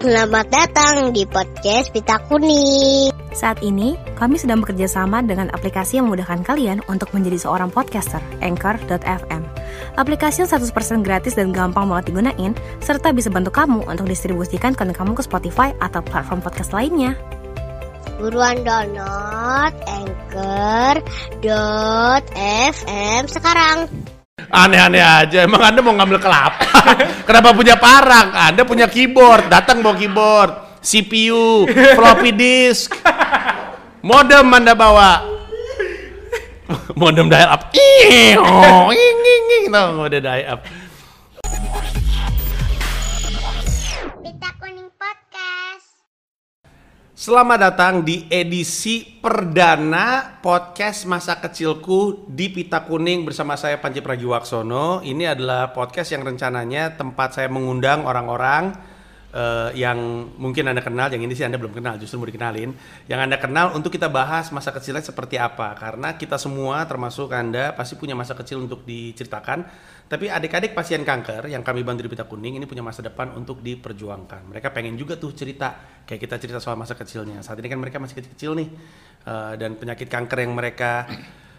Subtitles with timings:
[0.00, 3.12] Selamat datang di podcast Pita Kuning.
[3.36, 8.16] Saat ini, kami sedang bekerja sama dengan aplikasi yang memudahkan kalian untuk menjadi seorang podcaster,
[8.40, 9.44] Anchor.fm.
[10.00, 14.96] Aplikasi yang 100% gratis dan gampang banget digunain, serta bisa bantu kamu untuk distribusikan konten
[14.96, 17.12] kamu ke Spotify atau platform podcast lainnya.
[18.16, 21.04] Buruan download Anchor.fm
[23.28, 23.84] sekarang.
[24.48, 26.64] Aneh-aneh aja, emang Anda mau ngambil kelapa?
[27.28, 28.32] Kenapa punya parang?
[28.32, 32.96] Anda punya keyboard, datang bawa keyboard, CPU, floppy disk,
[34.00, 35.40] modem Anda bawa.
[37.00, 37.74] modem dial up.
[37.74, 39.64] Ih, oh, ing, ing, ing.
[39.70, 40.60] Tahu modem dial up.
[47.20, 55.04] Selamat datang di edisi perdana podcast masa kecilku di Pita Kuning bersama saya Panji Pragiwaksono.
[55.04, 58.72] Ini adalah podcast yang rencananya tempat saya mengundang orang-orang
[59.30, 59.98] eh, yang
[60.38, 62.74] mungkin Anda kenal, yang ini sih Anda belum kenal, justru mau dikenalin.
[63.06, 65.74] Yang Anda kenal untuk kita bahas masa kecilnya seperti apa.
[65.78, 69.66] Karena kita semua termasuk Anda pasti punya masa kecil untuk diceritakan.
[70.10, 73.62] Tapi adik-adik pasien kanker yang kami bantu di Pita Kuning ini punya masa depan untuk
[73.62, 74.50] diperjuangkan.
[74.50, 77.38] Mereka pengen juga tuh cerita kayak kita cerita soal masa kecilnya.
[77.46, 78.68] Saat ini kan mereka masih kecil-kecil nih
[79.20, 81.04] Eh, dan penyakit kanker yang mereka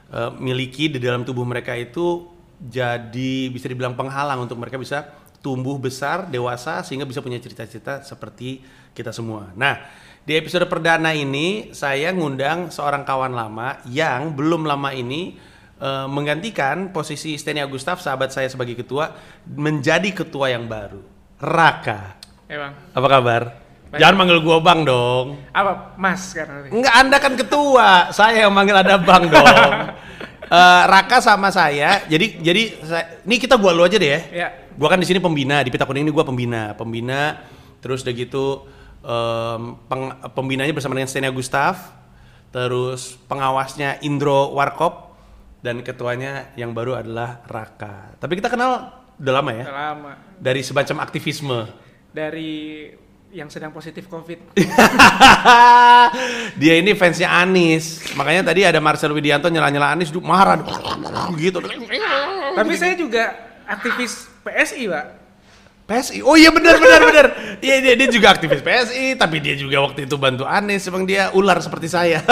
[0.09, 2.25] eh, miliki di dalam tubuh mereka itu
[2.57, 5.05] jadi bisa dibilang penghalang untuk mereka bisa
[5.41, 8.61] tumbuh besar, dewasa sehingga bisa punya cerita-cerita seperti
[8.93, 9.49] kita semua.
[9.57, 9.81] Nah,
[10.21, 15.35] di episode perdana ini saya ngundang seorang kawan lama yang belum lama ini
[15.81, 19.17] eh, menggantikan posisi Steny Agustaf sahabat saya sebagai ketua
[19.49, 21.01] menjadi ketua yang baru.
[21.41, 22.21] Raka.
[22.45, 23.41] Emang Apa kabar?
[23.91, 23.99] Baik.
[23.99, 25.41] Jangan manggil gua Bang dong.
[25.51, 28.13] apa Mas karena Enggak, Anda kan ketua.
[28.13, 29.45] Saya yang manggil Anda Bang dong.
[30.51, 32.03] Eh, Raka sama saya.
[32.11, 34.19] Jadi jadi saya, ini kita gua lu aja deh ya.
[34.35, 34.47] Ya.
[34.75, 36.71] Gua kan di sini pembina, di Pita Kuning ini gua pembina.
[36.73, 37.37] Pembina
[37.81, 38.45] terus udah gitu
[39.01, 41.99] em, peng- pembinanya bersama dengan Stenia Gustaf.
[42.51, 45.15] Terus pengawasnya Indro Warkop
[45.61, 48.15] dan ketuanya yang baru adalah Raka.
[48.17, 49.63] Tapi kita kenal udah lama ya.
[49.69, 51.59] udah lama Dari semacam aktivisme.
[52.11, 52.91] dari
[53.31, 54.51] yang sedang positif COVID.
[56.61, 60.59] dia ini fansnya Anis makanya tadi ada Marcel Widianto nyela-nyela Anis marah
[61.39, 61.63] gitu
[62.51, 63.31] Tapi saya juga
[63.63, 65.05] aktivis PSI, Pak.
[65.89, 67.27] PSI oh iya benar benar benar.
[67.65, 71.29] Iya dia, dia juga aktivis PSI tapi dia juga waktu itu bantu Anis emang dia
[71.35, 72.23] ular seperti saya.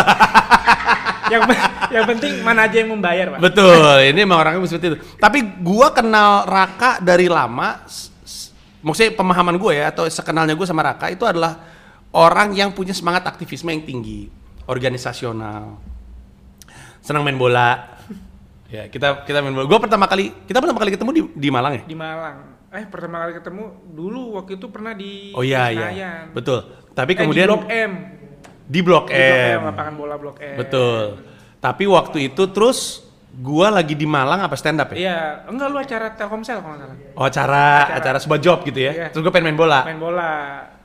[1.30, 1.46] Yang
[1.94, 3.38] yang penting mana aja yang membayar, Pak.
[3.38, 5.00] betul ini emang orangnya seperti itu.
[5.22, 7.86] Tapi gua kenal Raka dari lama
[8.80, 11.60] maksudnya pemahaman gue ya atau sekenalnya gue sama Raka itu adalah
[12.16, 14.32] orang yang punya semangat aktivisme yang tinggi
[14.66, 15.76] organisasional
[17.04, 17.99] senang main bola
[18.70, 21.74] ya kita kita main bola gue pertama kali kita pertama kali ketemu di di Malang
[21.74, 22.38] ya Di Malang.
[22.70, 25.92] Eh, pertama kali ketemu dulu waktu itu pernah di oh iya Senayan.
[25.92, 26.60] iya betul
[26.94, 27.92] tapi Eh, kemudian di Blok M.
[28.64, 30.56] di Blok Di Blok M M, lapangan bola Blok M.
[30.56, 31.02] betul
[31.58, 35.78] tapi waktu itu terus gua lagi di Malang apa stand up ya Iya, enggak lu
[35.78, 37.14] acara Telkomsel kalau nggak salah.
[37.16, 39.08] oh acara acara sebuah job gitu ya Iya.
[39.10, 40.32] terus gue pengen main bola Main bola.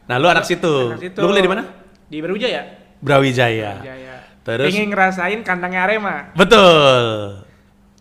[0.03, 1.21] nah lu anak situ Anak situ.
[1.21, 1.63] lu kuliah di mana
[2.05, 2.63] Di Brawijaya.
[2.99, 4.17] Brawijaya Jaya.
[4.41, 4.69] Terus?
[4.69, 6.33] Pengen ngerasain kandangnya Arema.
[6.33, 7.44] Betul.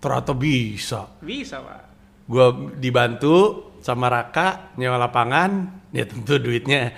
[0.04, 1.08] Ternyata bisa.
[1.24, 1.82] Bisa, Pak.
[2.28, 3.36] Gua dibantu
[3.80, 6.92] sama Raka nyewa lapangan, ya tentu duitnya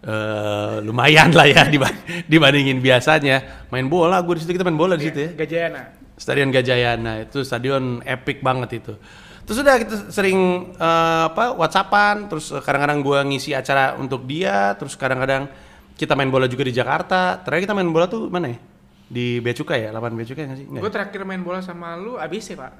[0.00, 1.92] eh, lumayan lah ya diba-
[2.24, 3.68] dibandingin biasanya.
[3.68, 5.30] Main bola, gue di situ kita main bola di situ ya.
[5.36, 5.82] Gajayana.
[6.16, 8.96] Stadion Gajayana itu stadion epic banget itu.
[9.44, 14.96] Terus udah kita sering eh, apa WhatsAppan, terus kadang-kadang gua ngisi acara untuk dia, terus
[14.96, 15.48] kadang-kadang
[15.96, 17.40] kita main bola juga di Jakarta.
[17.40, 18.58] Terakhir kita main bola tuh mana ya?
[19.06, 20.66] Di Bea Cukai ya, lapangan Bea Cukai nggak sih?
[20.66, 20.90] Gue ya?
[20.90, 22.72] terakhir main bola sama lu ABC, Pak.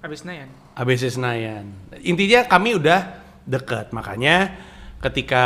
[0.00, 0.48] Abis Nayan.
[0.80, 1.68] ABC Senayan.
[2.00, 4.56] Intinya kami udah deket, makanya
[5.00, 5.44] ketika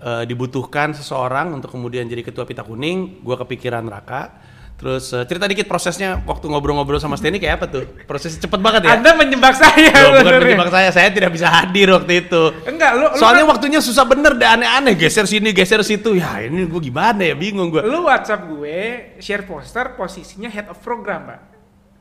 [0.00, 4.32] eh, dibutuhkan seseorang untuk kemudian jadi ketua Pita Kuning, gua kepikiran Raka.
[4.74, 7.84] Terus eh, cerita dikit prosesnya waktu ngobrol-ngobrol sama Steny kayak apa tuh?
[8.04, 8.98] Prosesnya cepet banget ya?
[8.98, 9.94] Anda menjebak saya.
[10.10, 12.42] Loh, bukan menjebak saya, saya tidak bisa hadir waktu itu.
[12.66, 16.18] Enggak, lu lu Soalnya kan- waktunya susah bener deh, aneh-aneh, geser sini, geser situ.
[16.18, 17.80] Ya ini gue gimana ya, bingung gue.
[17.80, 18.78] lu WhatsApp gue
[19.22, 21.40] share poster posisinya head of program, Pak.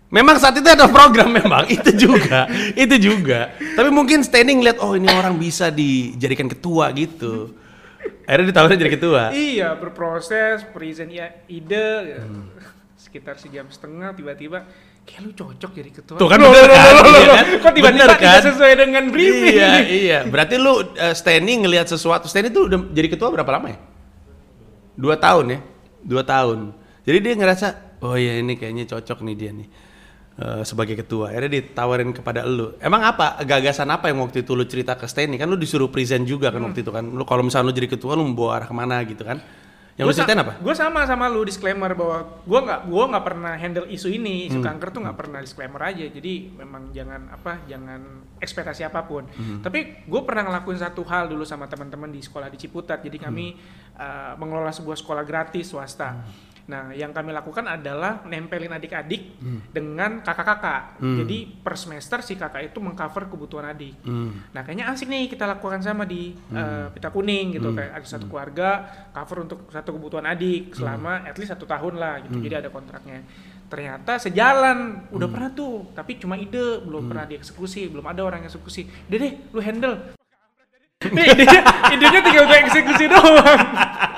[0.10, 2.46] Memang saat itu ada program memang, itu juga,
[2.78, 3.50] itu juga.
[3.74, 7.54] Tapi mungkin standing lihat, oh ini orang bisa dijadikan ketua gitu.
[8.24, 9.24] Akhirnya ditawarin jadi ketua.
[9.32, 12.24] Iya, berproses, present ya, ide gitu.
[12.24, 12.48] Hmm.
[12.96, 14.64] sekitar sejam setengah tiba-tiba
[15.04, 16.16] kayak lu cocok jadi ketua.
[16.16, 16.94] Tuh kan Loh, bener loh, kan?
[16.96, 17.36] loh, Iya loh.
[17.36, 17.46] kan?
[17.60, 18.42] Kok tiba-tiba Bener tidak kan?
[18.48, 19.56] sesuai dengan briefing?
[19.60, 20.20] Iya, iya.
[20.24, 22.32] Berarti lu uh, standing ngelihat sesuatu.
[22.32, 23.80] Standing tuh udah jadi ketua berapa lama ya?
[24.96, 25.60] Dua tahun ya?
[26.00, 26.72] Dua tahun.
[27.04, 27.68] Jadi dia ngerasa,
[28.00, 29.68] oh ya ini kayaknya cocok nih dia nih.
[30.34, 31.30] Eh, sebagai ketua.
[31.30, 32.74] Akhirnya ditawarin kepada lu.
[32.82, 35.38] Emang apa gagasan apa yang waktu itu lu cerita ke Steny?
[35.38, 37.06] Kan lu disuruh present juga kan waktu itu kan.
[37.06, 39.38] Lu kalau misalnya lu jadi ketua lu membawa arah ke mana gitu kan?
[39.94, 40.58] Yang lu ceritain apa?
[40.58, 44.58] Gue sama sama lu disclaimer bahwa gue nggak gua nggak pernah handle isu ini, isu
[44.58, 44.66] Hmm.
[44.66, 46.02] kanker tuh nggak pernah disclaimer aja.
[46.10, 48.02] Jadi memang jangan apa, jangan
[48.42, 49.30] ekspektasi apa pun.
[49.30, 49.62] Hmm.
[49.62, 53.06] Tapi gue pernah ngelakuin satu hal dulu sama teman-teman di sekolah di Ciputat.
[53.06, 54.02] Jadi kami Hmm.
[54.02, 56.26] uh, mengelola sebuah sekolah gratis swasta.
[56.64, 59.36] Nah, yang kami lakukan adalah nempelin adik-adik
[59.76, 61.04] dengan kakak-kakak.
[61.04, 61.20] Hmm.
[61.20, 64.00] Jadi per semester si kakak itu mengcover kebutuhan adik.
[64.08, 64.32] Hmm.
[64.56, 68.32] Nah kayaknya asik nih kita lakukan sama di eh, pita kuning gitu kayak ada satu
[68.32, 72.40] keluarga cover untuk satu kebutuhan adik selama at least satu tahun lah gitu.
[72.40, 73.20] Jadi ada kontraknya.
[73.68, 75.10] Ternyata sejalan.
[75.12, 76.80] Udah pernah tuh tapi cuma ide.
[76.80, 78.88] Belum pernah dieksekusi belum ada orang yang eksekusi.
[79.12, 79.96] Udah deh lu handle.
[81.12, 81.60] Idenya,
[81.92, 83.36] idenya tinggal gue eksekusi doang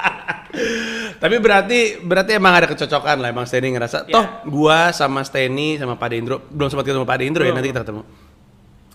[1.22, 4.08] Tapi berarti berarti emang ada kecocokan lah emang Steny ngerasa.
[4.08, 4.16] Ya.
[4.16, 7.82] Toh gua sama Steny sama Pak Indro belum sempat ketemu Pak Indro ya nanti kita
[7.84, 8.04] ketemu.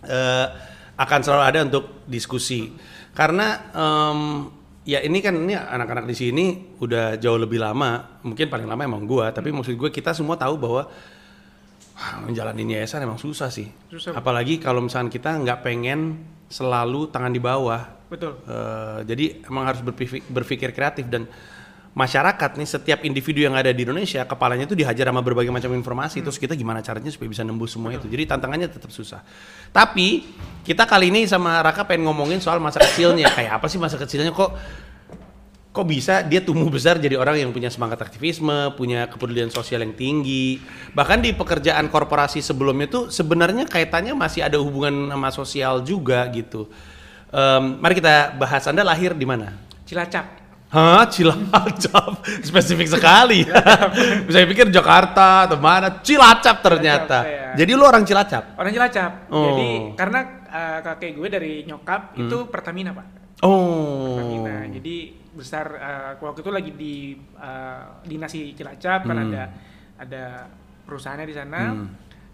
[0.04, 0.46] Eh,
[1.00, 2.72] akan selalu ada untuk diskusi.
[3.16, 4.20] Karena em,
[4.84, 6.44] ya ini kan ini anak-anak di sini
[6.80, 10.60] udah jauh lebih lama, mungkin paling lama emang gua, tapi maksud gue kita semua tahu
[10.60, 10.88] bahwa
[11.96, 13.68] wah, menjalanin yayasan emang susah sih.
[13.88, 14.12] Susah.
[14.16, 16.20] Apalagi kalau misalnya kita nggak pengen
[16.50, 18.02] selalu tangan di bawah.
[18.11, 18.43] betul.
[18.43, 21.31] Eh, jadi emang harus berpikir, berpikir kreatif dan
[21.91, 26.23] masyarakat nih setiap individu yang ada di Indonesia kepalanya itu dihajar sama berbagai macam informasi.
[26.23, 28.11] Terus kita gimana caranya supaya bisa nembus semua itu?
[28.11, 29.23] Jadi tantangannya tetap susah.
[29.70, 30.26] Tapi
[30.67, 33.31] kita kali ini sama Raka pengen ngomongin soal masa kecilnya.
[33.31, 34.35] Kayak apa sih masa kecilnya?
[34.35, 34.50] Kok
[35.80, 39.96] kok bisa dia tumbuh besar jadi orang yang punya semangat aktivisme, punya kepedulian sosial yang
[39.96, 40.60] tinggi.
[40.92, 46.68] Bahkan di pekerjaan korporasi sebelumnya tuh sebenarnya kaitannya masih ada hubungan sama sosial juga gitu.
[47.32, 49.56] Em, mari kita bahas Anda lahir di mana?
[49.88, 50.36] cilacap
[50.70, 52.22] Hah, Cilacap.
[52.46, 53.42] Spesifik sekali.
[54.30, 55.98] Saya pikir Jakarta atau mana.
[55.98, 57.26] Cilacap ternyata.
[57.26, 57.58] Cilacap, saya.
[57.58, 58.54] Jadi lu orang Cilacap.
[58.54, 59.34] orang cilacap Oh.
[59.34, 59.46] Hmm.
[59.50, 59.68] jadi
[59.98, 64.16] karena eh, kakek gue dari nyokap itu Pertamina pak Oh.
[64.16, 64.69] Pertamina.
[64.70, 64.96] Jadi
[65.31, 69.26] besar eh, waktu itu lagi di eh, dinasti Cilacap kan Hmm.
[69.28, 69.42] ada
[69.96, 70.25] ada
[70.84, 71.60] perusahaannya di sana.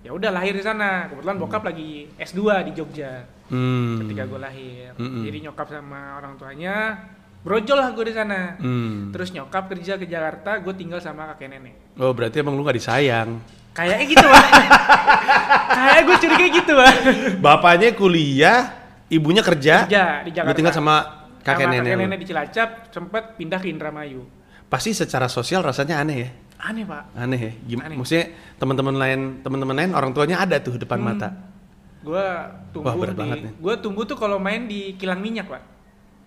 [0.03, 1.07] Ya udah lahir di sana.
[1.07, 4.03] Kebetulan bokap lagi S2 di Jogja Hmm.
[4.03, 4.91] ketika gue lahir.
[4.97, 5.23] Mm-mm.
[5.23, 6.99] Jadi nyokap sama orang tuanya
[7.43, 8.59] brojol lah gue di sana.
[8.59, 9.15] Hmm.
[9.15, 11.75] Terus nyokap kerja ke Jakarta, gue tinggal sama kakek nenek.
[11.95, 13.39] Oh, berarti emang lu gak disayang.
[13.71, 14.47] Kayaknya gitu lah.
[15.77, 16.93] Kayak gue curiga gitu lah.
[17.39, 18.59] Bapaknya kuliah,
[19.09, 19.85] ibunya kerja.
[19.85, 20.55] Kerja di Jakarta.
[20.55, 20.95] tinggal sama
[21.39, 21.87] kakek Sama nenek.
[21.89, 24.23] kakek nenek di Cilacap, sempet pindah ke Indramayu.
[24.67, 26.31] Pasti secara sosial rasanya aneh ya.
[26.59, 27.03] Aneh pak.
[27.15, 27.53] Aneh ya.
[27.65, 27.97] Gim- Aneh.
[27.97, 28.25] Maksudnya
[28.57, 31.07] teman-teman lain, teman-teman lain orang tuanya ada tuh depan Hmm.
[31.09, 31.29] mata.
[32.01, 32.23] Gue
[32.71, 33.53] tumbuh Wah, berat di, banget nih.
[33.57, 35.63] gue tumbuh tuh kalau main di kilang minyak pak.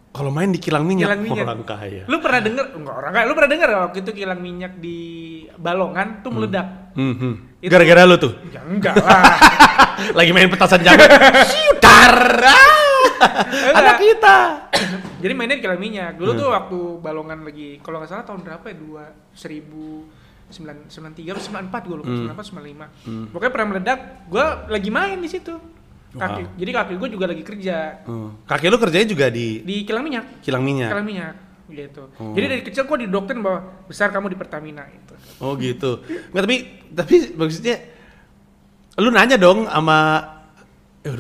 [0.10, 1.46] Kalau main di kilang minyak, Kilang minyak.
[1.46, 2.02] orang kaya.
[2.04, 2.66] Lu pernah denger?
[2.74, 3.26] Enggak orang kaya.
[3.26, 4.98] Lu pernah denger waktu itu kilang minyak di
[5.54, 6.68] Balongan tuh meledak?
[6.98, 7.34] Hmm, hmm.
[7.64, 8.34] Gara-gara lu tuh.
[8.50, 9.22] Ya enggak lah.
[10.12, 11.10] Lagi main petasan jamet.
[11.46, 12.16] Siutar.
[12.42, 14.38] Ah, Anak kita.
[15.24, 16.16] Jadi mainnya di kilang minyak.
[16.16, 16.40] Dulu Hmm.
[16.40, 18.76] tuh waktu Balongan lagi, kalau nggak salah tahun berapa ya?
[18.76, 20.08] Dua seribu
[20.48, 22.18] sembilan sembilan tiga atau sembilan empat gue lupa Hmm.
[22.18, 22.86] sembilan empat sembilan lima.
[23.30, 24.00] Pokoknya pernah meledak.
[24.26, 25.56] Gue lagi main di situ.
[26.10, 26.58] Kaki, Wow.
[26.58, 28.42] Jadi kaki gue juga lagi kerja Hmm.
[28.44, 30.42] Kakek lu kerjanya juga di di kilang minyak.
[30.42, 30.90] kilang minyak.
[30.90, 31.34] Kilang minyak
[31.70, 32.04] gitu.
[32.18, 32.34] Oh.
[32.34, 35.14] Jadi dari kecil gue didoktrin bahwa besar kamu di Pertamina gitu.
[35.38, 36.02] Oh gitu.
[36.34, 36.56] Nggak tapi
[36.90, 37.78] tapi maksudnya
[39.00, 39.98] lu nanya dong sama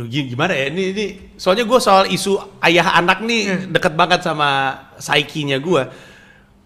[0.06, 4.50] gi- gimana ya ini ini soalnya gue soal isu ayah anak nih deket banget sama
[4.96, 5.84] psyche-nya gue.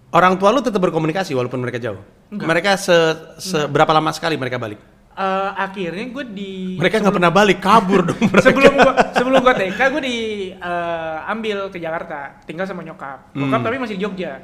[0.10, 1.98] Orang tua lu tetap berkomunikasi walaupun mereka jauh.
[2.30, 2.46] Enggak.
[2.46, 2.94] Mereka se,
[3.40, 4.78] se- berapa lama sekali mereka balik?
[5.14, 8.42] Eh, akhirnya gue di Mereka nggak pernah balik, kabur dong mereka.
[8.44, 10.18] sebelum gua sebelum gua TK gue di
[10.50, 13.62] eh, ambil ke Jakarta tinggal sama nyokap bokap Hmm.
[13.64, 14.42] tapi masih di Jogja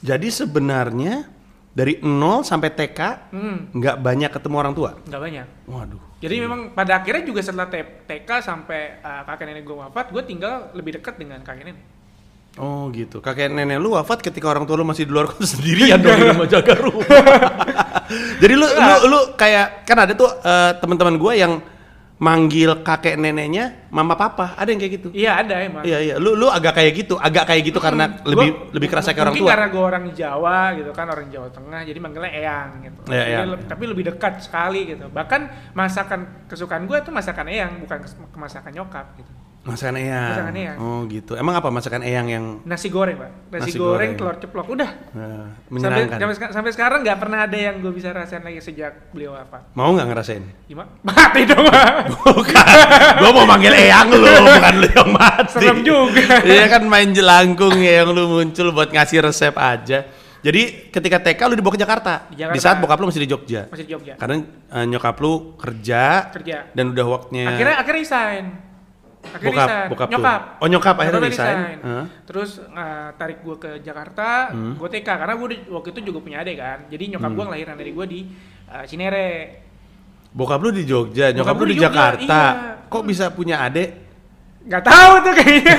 [0.00, 1.24] Jadi sebenarnya
[1.72, 3.00] dari 0 sampai TK
[3.32, 4.90] hmm, nggak banyak ketemu orang tua.
[5.08, 6.00] nggak banyak Waduh.
[6.20, 7.68] jadi memang pada akhirnya juga setelah
[8.06, 11.84] TK sampai eh, kakek nenek gue wafat gue tinggal lebih dekat dengan kakek nenek
[12.60, 13.24] Oh gitu.
[13.24, 16.26] Kakek nenek lu wafat ketika orang tua lu masih di luar kota sendirian dong di
[16.28, 17.08] rumah jaga rumah.
[18.44, 21.64] Jadi lu lu lu kayak kan ada tuh eh, teman-teman gua yang
[22.22, 24.54] manggil kakek neneknya mama papa.
[24.54, 25.08] Ada yang kayak gitu.
[25.10, 26.14] iya ada emang Iya iya.
[26.16, 29.24] Lu lu agak kayak gitu, agak kayak gitu karena Hmm, lebih gua- lebih kerasa kayak
[29.24, 29.50] orang tua.
[29.50, 33.42] karena gue orang Jawa gitu kan orang Jawa Tengah jadi manggilnya eyang gitu Jadi iya.
[33.44, 37.98] le- tapi lebih dekat sekali gitu bahkan masakan kesukaan gue itu masakan eyang bukan
[38.36, 39.32] masakan nyokap gitu
[39.62, 40.26] Masakan eyang.
[40.28, 40.76] Masakan eyang.
[40.76, 41.32] Oh gitu.
[41.32, 44.10] Emang apa masakan eyang yang nasi goreng pak nasi, Nasi goreng, goreng.
[44.18, 46.18] telur ceplok udah sampai, menyenangkan?
[46.18, 49.70] sampai, seka- sampai sekarang nggak pernah ada yang gue bisa rasain lagi sejak beliau wafat
[49.72, 50.42] Mau nggak ngerasain?
[50.66, 51.94] gimana mati dong Pak.
[52.10, 52.74] Bukan.
[53.16, 55.54] gua mau manggil eyang lu, bukan lu yang mati.
[55.54, 56.42] Serem juga.
[56.42, 60.10] Iya kan main jelangkung ya yang lu muncul buat ngasih resep aja.
[60.42, 62.26] Jadi ketika TK lu dibawa ke Jakarta.
[62.26, 62.58] Di Jakarta.
[62.58, 63.70] saat bokap lu masih di Jogja.
[63.70, 64.18] Masih di Jogja.
[64.18, 66.66] Karena eh, nyokap lu kerja, Kerja.
[66.74, 68.44] dan udah waktunya Akhirnya akhirnya resign.
[69.24, 69.88] Akhirnya Bokap- resign.
[69.88, 70.12] bokap tuh.
[70.12, 70.40] nyokap.
[70.58, 71.58] Oh, nyokap akhirnya Nyokapnya resign.
[71.78, 72.04] Heeh.
[72.24, 74.74] Terus eh, tarik gue ke Jakarta, Hmm.
[74.74, 76.78] gue TK karena gue waktu itu juga punya adik kan.
[76.86, 78.20] Jadi nyokap gue ngelahirin adik gue di
[78.66, 79.30] eh, Cinere.
[80.32, 82.40] bokap lu di Jogja, nyokap Bokap lu lu di, Jogja, Jakarta.
[82.40, 82.88] iya.
[82.88, 83.90] Kok bisa punya adik?
[84.62, 85.76] Gak tahu tuh kayaknya.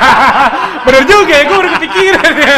[0.84, 2.56] Bener juga ya, gue baru kepikiran ya.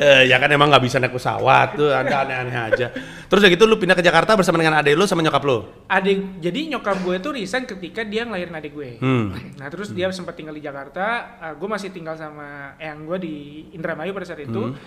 [0.00, 2.86] Eh, ya kan emang nggak bisa naik pesawat tuh, ada aneh-aneh aja.
[3.30, 5.66] Terus udah gitu lu pindah ke Jakarta bersama dengan adik lu sama nyokap lu.
[5.90, 8.90] Adik, jadi nyokap gue tuh resign ketika dia ngelahirin adik gue.
[9.02, 9.34] Hmm.
[9.58, 13.36] Nah terus dia sempat tinggal di Jakarta, uh, gue masih tinggal sama eyang gue di
[13.76, 14.72] Indramayu pada saat itu.
[14.72, 14.78] Hmm.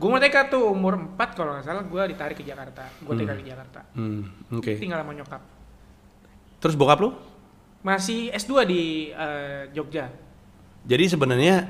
[0.00, 2.88] Gue mau TK tuh umur 4 kalau nggak salah gue ditarik ke Jakarta.
[3.04, 3.80] Gue TK di Jakarta.
[3.92, 4.80] Hmm, oke.
[4.80, 5.42] Tinggal sama nyokap.
[6.60, 7.12] Terus bokap lu?
[7.84, 10.08] Masih S2 di uh, Jogja.
[10.88, 11.68] Jadi sebenarnya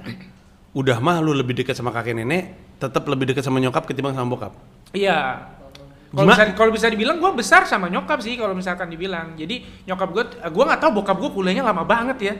[0.70, 2.42] udah mah lu lebih dekat sama kakek nenek,
[2.76, 4.52] tetap lebih dekat sama nyokap ketimbang sama bokap.
[4.90, 5.50] Iya.
[6.10, 9.34] Kalau bisa kalau bisa dibilang gue besar sama nyokap sih kalau misalkan dibilang.
[9.34, 12.34] Jadi nyokap gue, gue nggak tahu bokap gue kuliahnya lama banget ya.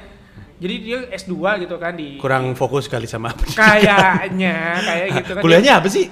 [0.61, 1.33] Jadi dia S2
[1.65, 3.47] gitu kan di Kurang fokus kali sama apa?
[3.49, 5.43] kayaknya kayak gitu kan.
[5.43, 6.11] Kuliahnya apa sih?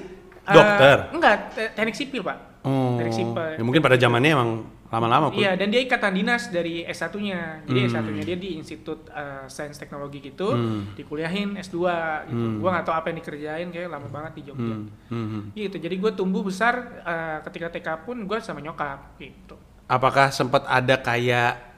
[0.48, 1.12] Dokter.
[1.12, 2.64] enggak, te- teknik sipil, Pak.
[2.64, 2.96] Oh.
[2.96, 3.60] Teknik sipil.
[3.60, 4.50] Ya mungkin pada zamannya emang
[4.88, 7.62] lama-lama Iya, dan dia ikatan dinas dari S1-nya.
[7.62, 7.88] Jadi Hmm.
[7.90, 10.92] S1-nya dia di Institut eh, Sains Teknologi gitu, Hmm.
[10.94, 11.76] dikuliahin S2
[12.24, 12.46] gitu.
[12.46, 12.56] Hmm.
[12.56, 14.74] Gua nggak tahu apa yang dikerjain kayak lama banget di Jogja.
[14.74, 15.42] Hmm, hmm, hmm.
[15.52, 15.76] Gitu.
[15.78, 19.60] Jadi gue tumbuh besar eh, ketika TK pun gue sama nyokap gitu.
[19.86, 21.68] Apakah sempat ada kayak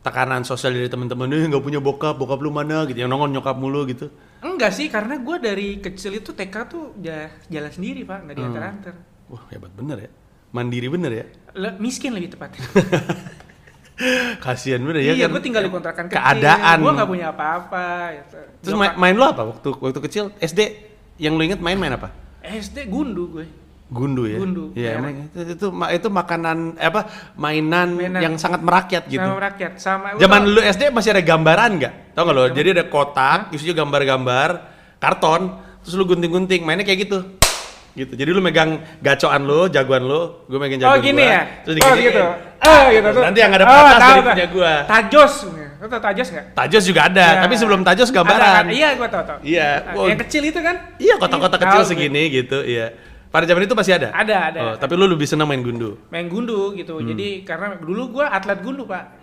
[0.00, 3.54] tekanan sosial dari teman-teman nih nggak punya bokap, bokap lu mana gitu yang nongol nyokap
[3.54, 4.10] mulu gitu?
[4.40, 8.24] Enggak sih, karena gue dari kecil itu TK tuh ja- jalan sendiri pak, Hmm.
[8.24, 8.94] nggak diantar-antar.
[9.28, 10.10] Wah hebat bener ya,
[10.52, 11.24] mandiri bener ya.
[11.56, 12.56] Le- miskin lebih tepat.
[14.44, 15.36] Kasian bener ya iya, kan.
[15.36, 16.16] gue tinggal di kontrakan kecil.
[16.18, 16.76] keadaan.
[16.80, 17.86] Gue nggak punya apa-apa.
[18.18, 18.38] Gitu.
[18.64, 20.60] Terus main, main lu apa waktu waktu kecil SD
[21.20, 22.08] yang lu inget main-main apa?
[22.42, 23.46] SD gundu gue.
[23.92, 24.40] Gundu ya.
[24.40, 28.24] Gundu, Iya, emang itu, itu itu makanan eh, apa mainan, Mainan.
[28.24, 29.20] yang sangat merakyat gitu.
[29.20, 29.72] Sama rakyat.
[29.76, 32.16] Sama Zaman lu SD masih ada gambaran nggak?
[32.16, 32.44] Tau nggak lo?
[32.56, 34.48] Jadi ada kotak, isinya gambar-gambar,
[34.96, 37.36] karton, terus lu gunting-gunting, mainnya kayak gitu.
[37.92, 38.12] Gitu.
[38.14, 41.42] Jadi lu megang gacoan lu, jagoan lu, gue megang Oh jagoan gini gua, ya?
[41.60, 42.04] Terus oh diginiin.
[42.08, 42.22] gitu.
[42.62, 43.08] Oh gitu.
[43.12, 44.72] Terus nanti yang ada Oh, patas tahu, dari punya gua.
[44.86, 45.34] Tajos.
[45.82, 46.46] Tau tajos nggak?
[46.54, 47.40] Tajos juga ada, Ya.
[47.42, 48.54] tapi sebelum tajos Ada gambaran.
[48.54, 48.66] kan?
[48.70, 49.38] Iya, gue tau tau.
[49.42, 49.68] Iya.
[49.82, 50.06] Nah, Wow.
[50.08, 50.76] Yang kecil itu kan?
[50.94, 51.90] Iya, kotak-kotak Tahu kecil gue.
[51.90, 52.86] segini gitu, iya.
[53.28, 54.08] Pada zaman itu masih ada?
[54.14, 54.60] Ada, ada.
[54.62, 55.98] Oh, tapi lu lebih senang main gundu.
[56.06, 57.00] Main gundu gitu.
[57.00, 57.08] Hmm.
[57.08, 59.21] Jadi karena dulu gue atlet gundu pak.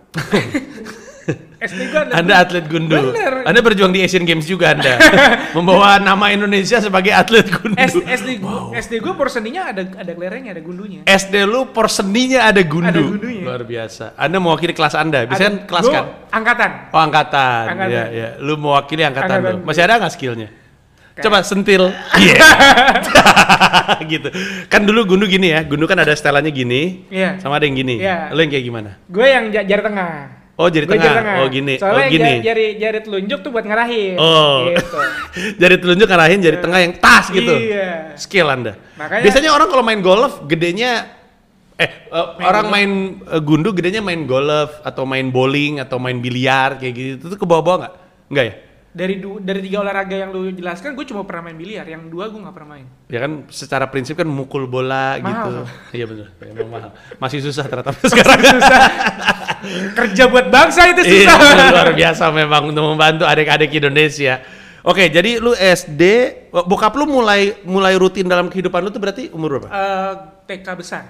[1.60, 2.96] SD gue atlet Anda atlet gundu.
[2.96, 3.44] Bener.
[3.44, 4.96] Anda berjuang di Asian Games juga Anda.
[5.56, 7.76] Membawa nama Indonesia sebagai atlet gundu.
[7.76, 11.04] S- SD gue SD gue porsendinya ada ada kelerengnya ada gundunya.
[11.04, 12.88] SD lu porseninya ada gundu.
[12.90, 13.44] Ada gundunya.
[13.44, 14.16] Luar biasa.
[14.16, 15.28] Anda mewakili kelas Anda.
[15.28, 16.04] Biasanya kan Ada- kelas kan?
[16.32, 16.72] Angkatan.
[16.90, 17.64] Oh, angkatan.
[17.68, 17.92] Angkatan.
[17.92, 18.30] Iya, iya.
[18.40, 19.60] Lu mewakili angkatan, Angkatan.
[19.60, 19.66] lu.
[19.68, 20.50] Masih ada nggak skillnya?
[21.20, 21.84] Kayak- Coba sentil.
[22.16, 22.48] Iya.
[24.12, 24.30] gitu.
[24.72, 25.68] Kan dulu gundu gini ya.
[25.68, 27.04] Gundu kan ada setelannya gini.
[27.12, 27.38] Iya.
[27.38, 28.00] Sama ada yang gini.
[28.00, 28.32] Iya.
[28.32, 28.90] Lu yang kayak gimana?
[29.06, 30.12] Gue yang ja- jari tengah.
[30.56, 31.40] Oh, jari Gua tengah.
[31.40, 31.76] Oh, gini.
[31.76, 32.32] Soalnya oh, gini.
[32.40, 34.16] ja- jari jari telunjuk tuh buat ngarahin.
[34.16, 34.68] Oh.
[34.72, 34.98] Gitu.
[35.62, 37.52] jari telunjuk arahin jari tengah yang tas gitu.
[37.52, 38.16] Iya.
[38.16, 38.80] Skill Anda.
[38.96, 41.20] Makanya- Biasanya orang kalau main golf gedenya
[41.80, 42.74] eh eh, Main orang golf.
[42.76, 42.90] main
[43.24, 47.46] eh, gundu gedenya main golf atau main bowling atau main biliar kayak gitu itu ke
[47.48, 47.94] bawah-bawah nggak?
[48.28, 48.54] Enggak ya?
[48.90, 51.86] Dari du- dari tiga olahraga yang lu jelaskan, gue cuma pernah main biliar.
[51.86, 52.86] Yang dua gue nggak pernah main.
[53.06, 55.22] Ya kan secara prinsip kan mukul bola Mahal.
[55.22, 55.52] gitu.
[55.94, 56.28] Iya benar.
[56.42, 56.90] Emang mahal.
[57.16, 58.40] Masih susah ternyata sekarang.
[59.94, 61.70] Kerja buat bangsa itu Iya, susah.
[61.70, 64.42] luar biasa memang untuk membantu adik-adik Indonesia.
[64.82, 66.02] Oke, jadi lu SD,
[66.50, 69.68] bokap lu mulai mulai rutin dalam kehidupan lu tuh berarti umur berapa?
[69.68, 70.14] Eh,
[70.48, 71.04] TK besar.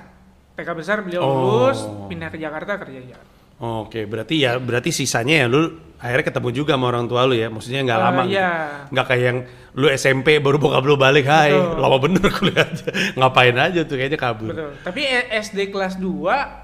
[0.52, 1.32] TK besar beliau Oh.
[1.64, 3.32] lulus, pindah ke Jakarta kerja di Jakarta.
[3.62, 7.48] Oke, berarti ya berarti sisanya ya lu akhirnya ketemu juga sama orang tua lu ya.
[7.48, 8.22] Maksudnya nggak Eh, lama.
[8.24, 8.34] gitu.
[8.34, 8.50] iya.
[8.88, 9.38] Nggak kayak yang
[9.72, 11.78] lu SMP baru bokap lu balik, "Hai, Betul.
[11.78, 12.88] lama bener kuliah aja."
[13.20, 14.50] Ngapain aja tuh kayaknya kabur.
[14.50, 14.72] Betul.
[14.80, 16.08] Tapi eh, SD kelas 2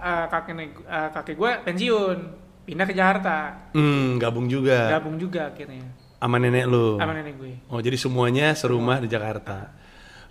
[0.01, 0.69] eh, kakek eh,
[1.11, 2.17] kakek gue pensiun,
[2.63, 3.69] pindah ke Jakarta.
[3.71, 6.97] Hmm, gabung juga Gabung juga akhirnya sama nenek lu.
[6.97, 7.53] sama nenek gue.
[7.69, 9.69] Oh, jadi semuanya serumah di Jakarta.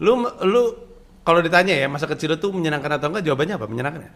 [0.01, 0.63] Lu lu
[1.23, 3.23] kalau ditanya ya masa kecil lu tuh menyenangkan atau enggak?
[3.23, 3.67] Jawabannya apa?
[3.67, 4.13] Menyenangkan ya?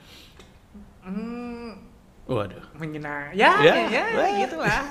[2.28, 2.60] Waduh.
[2.76, 3.32] menyenang.
[3.32, 4.30] Ya, Ya, ya, ya, wah.
[4.38, 4.82] gitulah.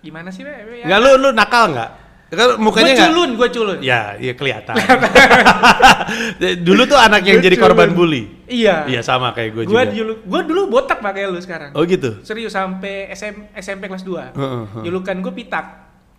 [0.00, 0.52] Gimana sih, Be?
[0.76, 0.84] Ya.
[0.84, 1.90] Enggak lu lu nakal enggak?
[2.28, 3.08] Kan Gue mukanya enggak.
[3.10, 3.78] culun, gue culun.
[3.82, 4.74] Ya, iya kelihatan.
[6.62, 7.98] Dulu tuh anak yang Gua jadi korban culun.
[7.98, 8.22] bully.
[8.46, 8.86] Iya.
[8.86, 9.90] Iya sama kayak gue Gue juga.
[9.90, 11.70] dulu, gue dulu botak pak kayak lu sekarang.
[11.72, 12.22] Oh gitu.
[12.22, 14.82] Serius sampai SM, SMP kelas 2 Heeh, heeh.
[14.84, 15.66] Julukan gue pitak.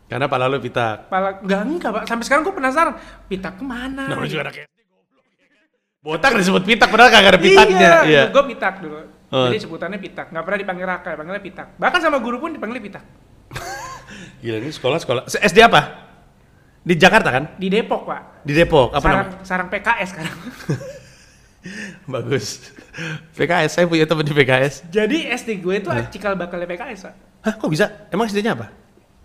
[0.05, 1.07] Karena pala lu pitak.
[1.07, 2.03] Pala, enggak, enggak pak.
[2.03, 2.93] Sampai sekarang gue penasaran.
[3.25, 4.03] Pitak ke mana?
[4.09, 4.67] Namanya juga anak.
[6.01, 7.91] Botak disebut pitak padahal kagak ada pitaknya.
[8.03, 9.20] Iya, gue pitak dulu.
[9.31, 9.47] Oh.
[9.47, 10.27] Jadi sebutannya pitak.
[10.35, 11.67] Nggak pernah dipanggil Raka, dipanggilnya pitak.
[11.79, 13.03] Bahkan sama guru pun dipanggil pitak.
[14.43, 15.23] Gila ini sekolah sekolah.
[15.31, 16.11] Se- SD apa?
[16.81, 17.43] Di Jakarta kan?
[17.55, 18.43] di Depok pak.
[18.43, 18.91] Di Depok.
[18.91, 19.45] Apa sarang, namanya?
[19.47, 20.37] sarang PKS sekarang.
[22.13, 22.73] Bagus.
[23.37, 24.89] PKS, saya punya teman di PKS.
[24.89, 27.13] Jadi SD gue itu cikal bakalnya PKS pak.
[27.45, 28.09] Hah, kok bisa?
[28.09, 28.73] Emang SD-nya apa?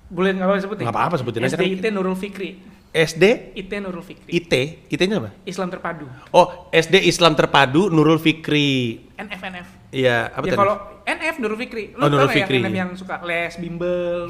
[0.06, 0.84] Boleh nggak apa sebutin?
[0.86, 1.72] Nggak apa-apa, sebutin aja SD kan.
[1.80, 2.50] IT Nurul Fikri.
[2.96, 3.24] SD,
[3.58, 4.30] IT Nurul Fikri.
[4.32, 4.52] IT,
[4.88, 5.30] IT-nya apa?
[5.44, 6.06] Islam terpadu.
[6.32, 9.00] Oh, SD Islam Terpadu Nurul Fikri.
[9.20, 9.68] NF NF.
[9.90, 10.58] Iya, apa ya tadi?
[10.58, 11.84] kalau NF Nurul Fikri.
[11.92, 12.58] Lu Oh, Nurul nggak Fikri.
[12.58, 14.26] yang NF yang suka les bimbel?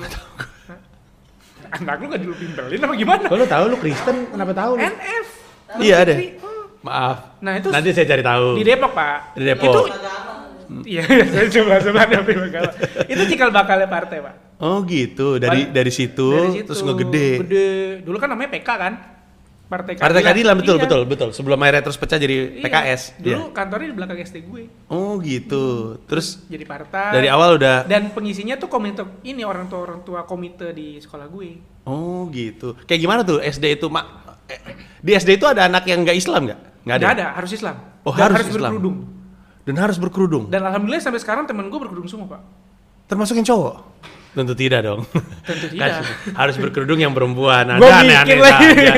[1.66, 3.24] Anak lu gak dulu bimbelin apa gimana?
[3.26, 4.82] Kalau tahu lu Kristen, kenapa tahu lu?
[4.82, 5.26] NF.
[5.82, 6.14] Iya, ada.
[6.14, 6.46] Hmm.
[6.80, 7.16] Maaf.
[7.42, 8.46] Nah, itu nanti saya cari tahu.
[8.54, 9.18] di Depok pak.
[9.34, 9.66] Di Depok.
[9.66, 9.80] Itu
[10.82, 12.64] Iya, saya coba coba tapi bakal.
[13.06, 14.34] Itu cikal bakalnya partai pak.
[14.58, 15.38] Oh, gitu.
[15.38, 17.28] Dari dari situ, Dari situ, terus ngegede.
[17.42, 17.68] Gede.
[18.02, 18.92] Dulu kan namanya PK kan?
[19.66, 20.84] Partai Partai Keadilan betul Iya.
[20.86, 21.28] betul betul.
[21.30, 22.62] Sebelum akhirnya terus pecah jadi Iya.
[22.62, 23.02] PKS.
[23.18, 23.50] Dulu Iya.
[23.50, 24.62] kantornya di belakang SD gue.
[24.86, 25.64] Oh, gitu.
[26.06, 27.10] Terus Jadi partai.
[27.12, 31.26] dari awal udah Dan pengisinya tuh komite ini orang tua orang tua komite di sekolah
[31.26, 31.82] gue.
[31.82, 32.78] Oh, gitu.
[32.84, 34.06] Kayak gimana tuh SD itu, Mak?
[34.46, 34.60] Eh,
[35.00, 36.60] Di SD itu ada anak yang nggak Islam nggak?
[36.82, 37.02] Nggak ada.
[37.02, 37.76] Nggak ada, harus Islam.
[38.00, 38.62] Oh, Dan harus harus Islam.
[38.70, 38.96] berkerudung.
[39.60, 40.44] Dan harus berkerudung.
[40.46, 42.42] Dan alhamdulillah sampai sekarang temen gue berkerudung semua, Pak.
[43.06, 43.74] Termasuk yang cowok?
[44.32, 45.02] Tentu tidak dong.
[45.42, 46.06] Tentu tidak.
[46.32, 47.66] Harus berkerudung yang perempuan.
[47.66, 48.66] Ada aneh-aneh mikir lagi.
[48.70, 48.94] saja.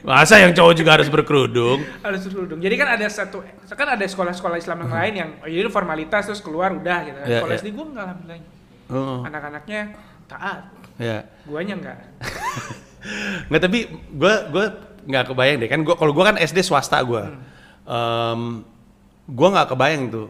[0.00, 1.84] Masa yang cowok juga harus berkerudung?
[2.00, 2.58] Harus berkerudung.
[2.60, 3.44] Jadi kan ada satu
[3.76, 7.18] kan ada sekolah-sekolah Islam yang lain yang oh, jadi formalitas terus keluar udah gitu.
[7.28, 7.60] Iya, Kalau iya.
[7.60, 8.40] SD gue enggak alhamdulillah.
[8.90, 9.80] Oh, Anak-anaknya
[10.24, 10.60] taat.
[10.96, 11.18] ya.
[11.44, 11.98] Guanya enggak.
[13.48, 14.66] Nggak tapi gue gue
[15.08, 17.24] nggak kebayang deh kan gue kalau gue kan SD swasta gue.
[17.88, 18.62] Hmm.
[19.24, 20.28] gue nggak kebayang tuh.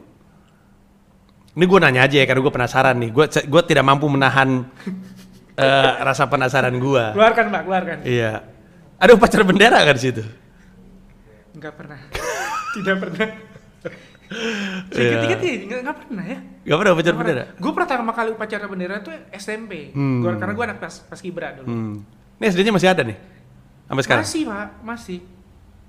[1.50, 3.10] Ini gue nanya aja ya karena gue penasaran nih.
[3.10, 4.70] Gue gue tidak mampu menahan
[5.58, 7.04] eh, rasa penasaran gue.
[7.14, 7.96] Keluarkan, Pak, keluarkan.
[8.06, 8.60] Iya.
[9.00, 10.23] Ada upacara bendera kan di situ?
[11.57, 11.99] Enggak pernah.
[12.76, 13.28] Tidak pernah.
[14.30, 14.95] Iya.
[14.95, 16.38] Sedikit-sedikit ya, enggak, enggak pernah ya.
[16.62, 17.45] Gak pernah upacara bendera?
[17.59, 19.90] Gue pertama kali upacara bendera tuh SMP.
[19.90, 20.23] Hmm.
[20.23, 21.66] Gua, karena gue anak pas, pas kibra dulu.
[21.66, 22.07] Hmm.
[22.38, 23.19] Ini SD-nya masih ada nih?
[23.90, 24.23] Sampai sekarang?
[24.23, 25.19] Masih, Pak, masih.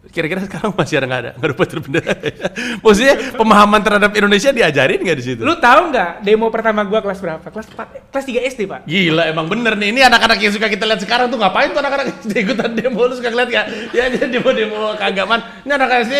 [0.10, 1.31] Kira-kira sekarang masih ada nggak ada?
[1.38, 2.13] Nggak ada bendera?
[2.84, 5.41] Maksudnya pemahaman terhadap Indonesia diajarin nggak di situ?
[5.46, 7.46] Lu tahu nggak demo pertama gua kelas berapa?
[7.46, 8.81] Kelas 4, kelas 3 SD, Pak.
[8.89, 12.17] Gila emang bener nih, ini anak-anak yang suka kita lihat sekarang tuh ngapain tuh anak-anak
[12.17, 13.63] SD ikutan demo, lu suka ngeliat ya?
[13.93, 16.15] Ya dia demo-demo keagamaan, ini anak SD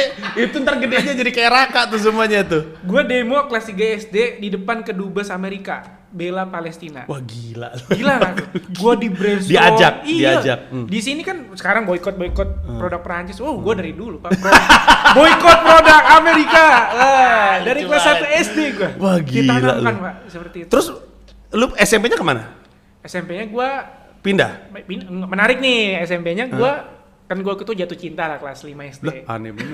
[0.46, 2.78] itu ntar gedenya jadi kayak raka tuh semuanya tuh.
[2.86, 4.16] Gua demo kelas 3 SD
[4.46, 7.08] di depan kedubes Amerika, bela Palestina.
[7.08, 7.72] Wah gila.
[7.90, 8.34] Gila kan?
[8.80, 9.52] Gua di brainstorm.
[9.52, 10.38] Diajak, iya.
[10.38, 10.60] diajak.
[10.68, 10.86] Hmm.
[10.86, 13.40] Di sini kan sekarang boykot boykot produk Perancis.
[13.40, 14.36] Oh, gua dari dulu, Pak.
[14.36, 14.52] Pro-
[15.18, 16.66] boykot produk Amerika.
[16.92, 18.24] Wah, dari kelas 1 banget.
[18.44, 18.90] SD gua.
[19.00, 20.02] Wah, gila Ditanamkan, lu.
[20.04, 20.70] Pak, seperti itu.
[20.70, 20.88] Terus
[21.52, 22.44] lu SMP-nya ke mana?
[23.02, 23.70] SMP-nya gua
[24.22, 24.70] Pindah?
[24.86, 27.01] pin- menarik nih SMP-nya gua
[27.32, 29.08] kan gua itu jatuh cinta lah kelas 5 SD.
[29.08, 29.72] Lah aneh bener.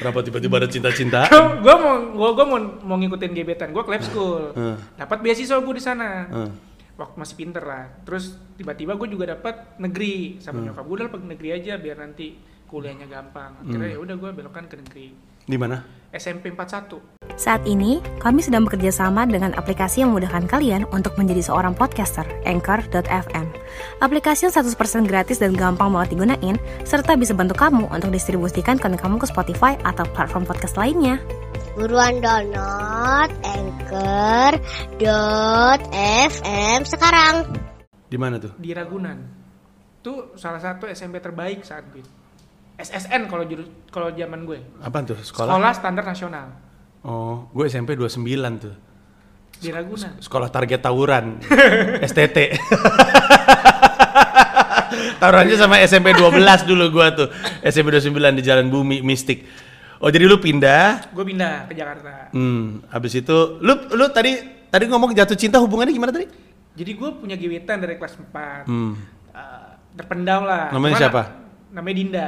[0.00, 1.28] kenapa- tiba-tiba ada cinta-cinta?
[1.64, 4.76] gue mau gua, gua mau mau ngikutin gebetan gue ke lab school Heeh.
[4.96, 6.50] dapat beasiswa gue di sana Heeh.
[6.96, 11.48] waktu masih pinter lah terus tiba-tiba gue juga dapat negeri sama nyokap gue udah negeri
[11.52, 15.06] aja biar nanti kuliahnya gampang akhirnya ya udah gue belokkan ke negeri
[15.44, 15.84] Di mana?
[16.16, 21.40] SMP 41 Saat ini, kami sedang bekerja sama dengan aplikasi yang memudahkan kalian untuk menjadi
[21.48, 23.48] seorang podcaster, Anchor.fm.
[24.04, 29.00] Aplikasi yang 100% gratis dan gampang banget digunain, serta bisa bantu kamu untuk distribusikan konten
[29.00, 31.16] kamu ke Spotify atau platform podcast lainnya.
[31.80, 34.60] Buruan download Anchor.fm
[36.84, 37.48] sekarang.
[38.04, 38.52] Di mana tuh?
[38.60, 39.16] di Ragunan
[40.04, 42.04] tuh salah satu SMP terbaik saat itu
[42.76, 45.14] SSN kalau jurus kalau zaman gue Apaan tuh?
[45.20, 45.54] Sekolah?
[45.54, 46.69] sekolah standar nasional
[47.02, 48.22] Oh, gue SMP 29
[48.58, 48.74] tuh.
[49.56, 51.36] di Ragunan Sekolah target tawuran.
[52.08, 52.38] STT.
[55.20, 57.28] Tawurannya sama SMP 12 dulu gua tuh.
[57.60, 59.46] SMP 29 di Jalan Bumi Mistik.
[60.00, 61.12] Oh, jadi lu pindah.
[61.12, 64.32] gue pindah ke Jakarta Hmm, habis itu lu lu tadi
[64.66, 66.24] tadi ngomong jatuh cinta hubungannya gimana tadi?
[66.72, 68.96] Jadi gue punya gebetan dari kelas 4 Hmm.
[69.30, 70.72] Eh, terpendam lah.
[70.72, 71.22] Namanya Cuman, siapa?
[71.70, 72.26] Namanya Dinda.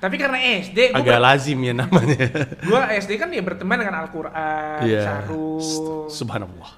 [0.00, 2.24] Tapi karena SD, gue Agak lazim ya namanya.
[2.64, 5.02] gua SD kan ya berteman dengan Al-Quran, Iya.
[5.04, 5.60] sarung.
[6.08, 6.72] Subhanallah.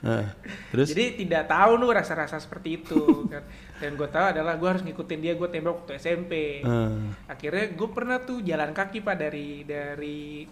[0.00, 0.32] Nah,
[0.70, 3.44] terus Jadi tidak tahu nuh rasa-rasa seperti itu kan.
[3.76, 6.60] Dan gue tahu adalah gue harus ngikutin dia, gue tembak waktu SMP.
[6.60, 7.16] Hmm.
[7.26, 10.44] Akhirnya gue pernah tuh jalan kaki pak dari dari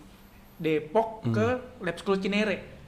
[0.54, 1.32] Depok Hmm.
[1.32, 1.46] ke
[1.80, 2.80] Lab School Cinere.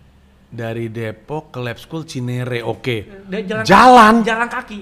[0.51, 2.59] dari Depok ke Lab School Cinere.
[2.61, 3.07] Oke.
[3.25, 4.15] Dan jalan Jalan?
[4.17, 4.81] Kaki, jalan kaki.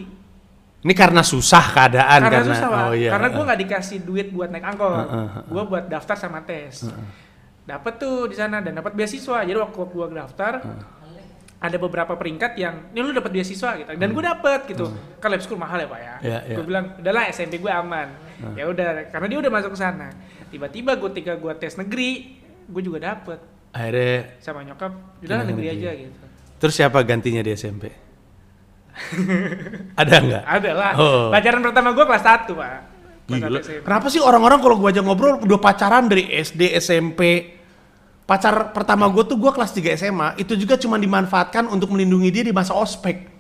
[0.79, 3.11] Ini karena susah keadaan karena, karena, susah oh iya.
[3.11, 4.95] karena gue nggak dikasih duit buat naik angkot.
[4.95, 5.45] Heeh, heeh.
[5.51, 6.87] gue buat daftar sama tes.
[7.67, 9.43] Dapat tuh di sana dan dapat beasiswa.
[9.43, 10.53] Jadi waktu gue daftar
[11.59, 13.91] ada beberapa peringkat yang ini lu dapat beasiswa gitu.
[13.99, 14.87] Dan gue dapet gitu.
[15.19, 16.14] Kan lab school mahal ya pak ya.
[16.23, 16.57] Iya, iya.
[16.62, 18.09] gue bilang udahlah SMP gue aman.
[18.55, 20.14] Ya udah karena dia udah masuk ke sana.
[20.55, 22.38] Tiba-tiba gue ketika gue tes negeri
[22.71, 23.43] gue juga dapet.
[23.75, 24.95] Akhirnya sama nyokap
[25.27, 25.83] udahlah ke negeri negeri.
[25.83, 26.19] aja gitu.
[26.62, 28.08] Terus siapa gantinya di SMP?
[30.01, 30.43] Ada nggak?
[30.45, 30.93] Ada lah.
[30.99, 31.29] Oh.
[31.31, 32.81] Pacaran pertama gue kelas 1, Pak.
[33.29, 33.59] Kelas Gila.
[33.61, 33.85] 1 SMP.
[33.85, 37.21] Kenapa sih orang-orang kalau gua ajak ngobrol udah pacaran dari SD, SMP?
[38.25, 42.45] Pacar pertama gue tuh gua kelas 3 SMA, itu juga cuma dimanfaatkan untuk melindungi dia
[42.45, 43.39] di masa ospek.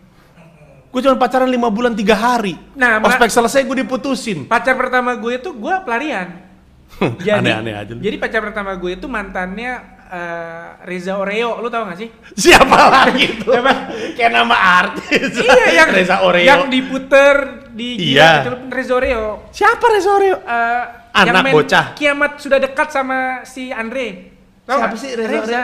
[0.88, 2.56] Gue cuma pacaran 5 bulan 3 hari.
[2.72, 4.48] Nah, ospek selesai gue diputusin.
[4.48, 6.48] Pacar pertama gue itu gue pelarian.
[7.24, 8.00] jadi, Aneh-aneh aja lu.
[8.00, 12.08] Jadi pacar pertama gue itu mantannya eh, Reza Oreo, lu tau gak sih?
[12.48, 13.52] Siapa lagi tuh?
[13.52, 13.72] Siapa?
[14.16, 15.36] Kayak nama artis.
[15.36, 16.42] iya yang Reza Oreo.
[16.42, 17.34] yang diputer
[17.70, 18.42] di Iya.
[18.42, 19.24] gila, itu Reza Oreo.
[19.50, 20.36] Siapa Reza Oreo?
[20.38, 21.84] Eh, Anak yang main bocah.
[21.92, 24.34] Kiamat sudah dekat sama si Andre.
[24.62, 24.98] Tau Siapa nggak?
[24.98, 25.60] sih Reza Reza.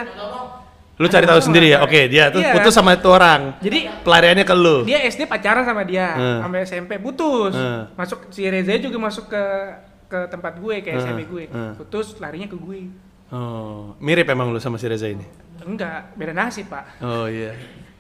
[0.95, 1.83] Lu cari tahu sendiri ya?
[1.83, 2.55] Oke, dia tuh Iya.
[2.55, 3.59] putus sama itu orang.
[3.59, 4.85] Jadi Pelariannya ke lu.
[4.85, 6.39] dia SD pacaran sama dia, Hmm.
[6.41, 7.51] sampai SMP putus.
[7.51, 7.91] Hmm.
[7.95, 9.45] Masuk si Reza juga masuk ke
[10.05, 11.01] ke tempat gue, ke Hmm.
[11.01, 11.45] SMP gue.
[11.51, 11.75] Hmm.
[11.75, 12.87] Putus, larinya ke gue.
[13.35, 15.27] Oh, mirip emang lu sama si Reza ini.
[15.67, 17.03] Enggak, beda nasib, Pak.
[17.03, 17.51] Oh iya.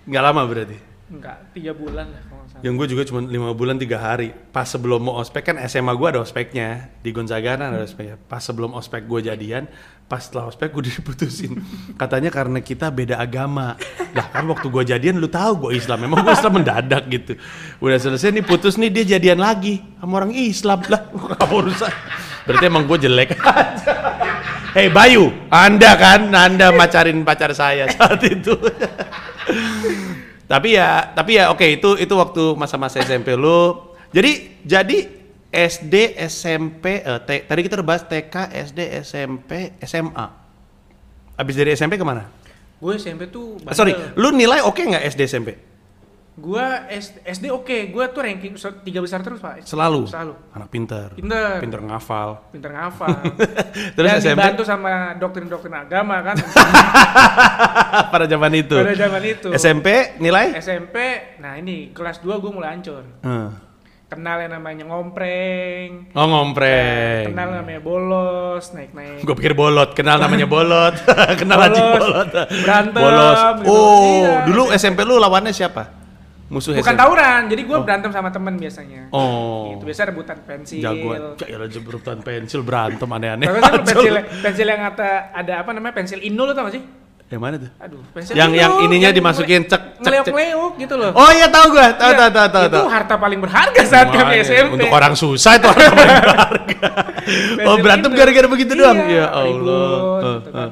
[0.07, 0.79] Nggak lama berarti.
[1.11, 2.63] Enggak, tiga bulan lah kalau salah.
[2.63, 4.31] Yang gue juga cuma lima bulan tiga hari.
[4.55, 8.15] Pas sebelum mau ospek kan SMA gue ada ospeknya di Gonzaga kan ada ospeknya.
[8.31, 9.67] Pas sebelum ospek gue jadian,
[10.07, 11.59] pas setelah ospek gue diputusin.
[11.99, 13.75] Katanya karena kita beda agama.
[14.15, 15.99] Lah kan waktu gue jadian lu tahu gue Islam.
[16.07, 17.37] Memang gue Islam mendadak gitu.
[17.83, 21.11] Udah selesai nih putus nih dia jadian lagi sama orang Islam lah.
[21.43, 21.93] Apa urusan?
[22.45, 23.95] Berarti emang gue jelek aja.
[24.73, 28.53] Hei Bayu, Anda kan, Anda macarin pacar saya saat itu.
[30.45, 33.81] tapi ya, tapi ya oke itu itu waktu masa-masa SMP lu.
[34.11, 34.99] Jadi jadi
[35.49, 38.35] SD, SMP, eh, T- tadi kita udah bahas TK,
[38.67, 40.27] SD, SMP, SMA.
[41.35, 42.27] Abis dari SMP ke mana?
[42.77, 44.19] Gue SMP tuh Eh, sorry, bandel.
[44.21, 45.55] lu nilai oke nggak SD SMP?
[46.35, 49.63] Gue SD, SD oke, gue tuh ranking tiga besar terus pak.
[49.63, 50.11] Selalu.
[50.11, 50.35] Selalu.
[50.51, 51.15] Anak pinter.
[51.15, 51.63] Pinter.
[51.63, 52.51] Pinter ngafal.
[52.51, 53.15] Pinter ngafal.
[53.97, 54.43] Terus Dan SMP?
[54.43, 56.35] dibantu sama doktrin-doktrin agama kan.
[58.13, 58.75] Pada zaman itu.
[58.75, 59.49] Pada zaman itu.
[59.55, 60.59] SMP nilai?
[60.59, 60.97] SMP,
[61.39, 63.07] nah ini kelas 2 gue mulai hancur.
[63.23, 63.55] Hmm.
[64.05, 66.11] Kenal yang namanya ngompreng.
[66.13, 67.31] Oh ngompreng.
[67.31, 69.23] Kenal namanya bolos, naik-naik.
[69.23, 70.95] Gue pikir bolot, kenal namanya bolot.
[71.41, 72.29] kenal Bolos, aja bolot.
[72.59, 73.39] berantem, Bolos.
[73.39, 73.71] gitu.
[73.71, 74.35] Oh, Iya.
[74.45, 76.04] dulu SMP lu lawannya siapa?
[76.45, 77.83] Musuh Bukan tawuran, jadi gue Oh.
[77.83, 79.09] berantem sama temen biasanya.
[79.09, 79.73] Oh.
[79.73, 80.79] Itu biasa rebutan pensil.
[80.79, 81.41] Jagoan.
[81.41, 83.49] Ya ya jebrutan pensil berantem aneh-aneh.
[83.49, 86.85] Kan pensil, pensil yang ada, ada apa namanya pensil Indo lo tau gak sih?
[87.25, 87.71] Yang mana tuh?
[87.79, 90.03] Aduh, pensil Yang- yang ininya dimasukin cek- cek- cek.
[90.05, 91.11] ngeleok-ngeleok gitu loh.
[91.13, 92.65] Oh iya tahu gua, tahu Iya, tahu tahu tahu.
[92.69, 94.73] Itu harta paling berharga saat kami Makanya, SMP.
[94.77, 96.89] Untuk orang susah itu harta paling berharga.
[97.65, 98.99] oh berantem gara-gara begitu Iya, doang.
[99.03, 99.49] Ya Allah.
[99.49, 100.69] ribut, Eh, gitu kan.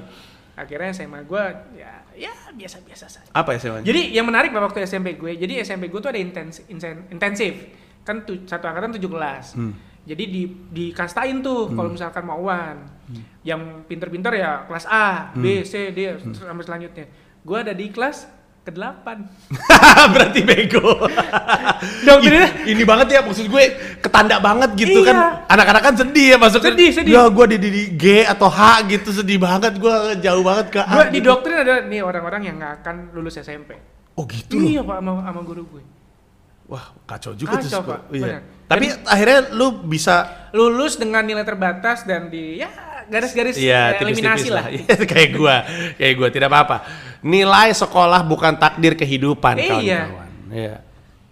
[0.54, 3.30] Akhirnya SMA gue ya ya biasa-biasa saja.
[3.32, 3.86] Apa ya semuanya?
[3.86, 6.62] Jadi yang menarik waktu SMP gue, jadi SMP gue tuh ada intens,
[7.10, 7.52] intensif.
[8.02, 9.54] Kan tu, satu angkatan tujuh kelas.
[9.54, 9.74] Hmm.
[10.02, 12.82] Jadi di dikastain tuh kalau misalkan mau wan.
[13.46, 17.06] Yang pinter-pinter ya kelas A, B, C, D sampai selanjutnya.
[17.42, 18.26] Gue ada di kelas
[18.62, 19.06] ke-8.
[20.14, 21.02] Berarti bego.
[22.22, 23.62] Ini, ini banget ya maksud gue
[23.98, 25.08] ketanda banget gitu Iya.
[25.10, 25.16] kan.
[25.50, 27.10] Anak-anak kan sedih ya masuk Sedih, sedih.
[27.10, 30.80] Ya gue di, di, di G atau H gitu sedih banget gue jauh banget ke
[30.80, 30.94] A.
[30.94, 31.34] gue di gitu.
[31.34, 33.74] doktrin ada nih orang-orang yang nggak akan lulus SMP.
[34.14, 34.54] Oh gitu.
[34.62, 35.82] Iya Pak sama, sama guru gue.
[36.70, 37.66] Wah kacau juga tuh.
[37.66, 38.00] Kacau, sekolah.
[38.06, 38.14] Pak.
[38.14, 38.38] Iya.
[38.70, 42.68] Tapi akhirnya lu bisa Lulus dengan nilai terbatas dan di ya
[43.08, 44.64] garis-garis Iya, eh, tipis-tipis eliminasi lah.
[44.68, 45.04] lah.
[45.10, 45.56] Kayak gua,
[45.98, 46.76] kayak gua tidak apa-apa.
[47.22, 49.66] Nilai sekolah bukan takdir kehidupan, Iya.
[49.70, 50.30] kawan-kawan.
[50.50, 50.74] Iya.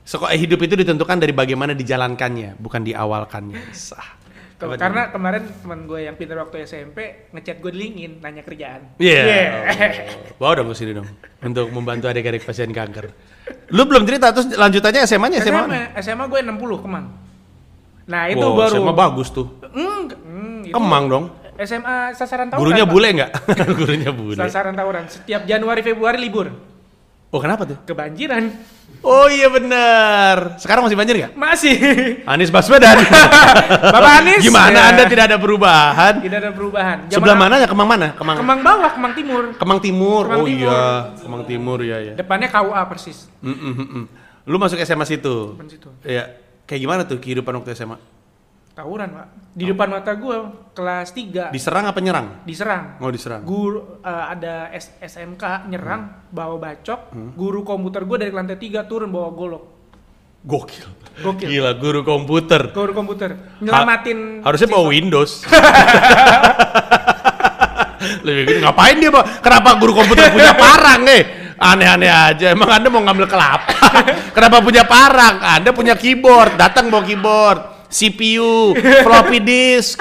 [0.06, 3.58] Sekolah hidup itu ditentukan dari bagaimana dijalankannya, bukan diawalkannya.
[3.74, 4.18] Sah.
[4.60, 8.92] Karena kemarin teman gue yang pintar waktu SMP ngechat gue di LinkedIn nanya kerjaan.
[9.00, 9.22] Iya.
[9.24, 9.50] Yeah.
[10.36, 10.36] Oh.
[10.36, 11.08] Bawa dong ke sini dong
[11.40, 13.08] untuk membantu adik-adik pasien kanker.
[13.72, 15.64] Lu belum cerita terus lanjutannya SMA-nya SMA.
[15.64, 17.06] SMA, SMA gue 60 Kemang.
[18.04, 18.76] Nah itu Wow, baru.
[18.84, 19.46] SMA bagus tuh.
[19.72, 21.24] Enggak, hmm, itu Kemang dong.
[21.64, 22.64] SMA sasaran tawuran.
[22.64, 23.30] Gurunya bule nggak?
[23.78, 24.36] Gurunya bule.
[24.38, 25.04] Sasaran tawuran.
[25.06, 26.48] Setiap Januari Februari libur.
[27.30, 27.78] Oh kenapa tuh?
[27.86, 28.50] Kebanjiran.
[29.06, 30.58] Oh iya benar.
[30.58, 31.32] Sekarang masih banjir nggak?
[31.38, 31.74] Masih.
[32.26, 32.98] Anies Baswedan.
[33.94, 34.42] Bapak Anies.
[34.42, 34.82] Gimana Ya.
[34.90, 36.14] Anda tidak ada perubahan?
[36.18, 36.96] Tidak ada perubahan.
[37.06, 37.66] Zaman Sebelah mana ya?
[37.70, 38.06] Kemang mana?
[38.18, 38.36] Kemang.
[38.42, 39.42] Kemang bawah, Kemang timur.
[39.54, 40.22] Kemang Timur.
[40.26, 40.66] Kemang oh Timur.
[40.74, 40.82] iya,
[41.22, 42.14] Kemang Timur ya ya.
[42.18, 43.30] Depannya KUA persis.
[43.40, 44.04] Mm, mm, mm.
[44.50, 45.54] Lu masuk SMA situ.
[45.54, 45.88] Depan situ.
[46.02, 46.34] Iya.
[46.66, 47.94] Kayak gimana tuh kehidupan waktu SMA?
[48.80, 49.26] Tawuran, Pak.
[49.50, 50.36] Di depan mata gue
[50.72, 52.40] kelas 3 Diserang apa nyerang?
[52.42, 52.96] diserang.
[52.96, 53.44] Oh diserang.
[53.44, 56.32] Guru eh, ada S- SMK nyerang Hmm.
[56.32, 57.12] bawa bacok.
[57.36, 59.64] Guru komputer gue dari lantai 3 turun bawa golok.
[60.40, 60.88] Gokil.
[61.20, 61.48] Gokil.
[61.52, 62.72] Gila guru komputer.
[62.72, 64.88] Guru komputer nyelamatin Harusnya bawa.
[64.88, 65.44] Windows.
[68.24, 69.44] Lebih gitu, ngapain dia, Pak?
[69.44, 71.52] Kenapa guru komputer punya parang, eh?
[71.60, 72.46] Aneh-aneh aja.
[72.48, 73.68] Emang Anda mau ngambil kelapa?
[74.36, 75.36] Kenapa punya parang?
[75.36, 79.98] Anda punya keyboard, datang bawa keyboard, CPU, floppy disk,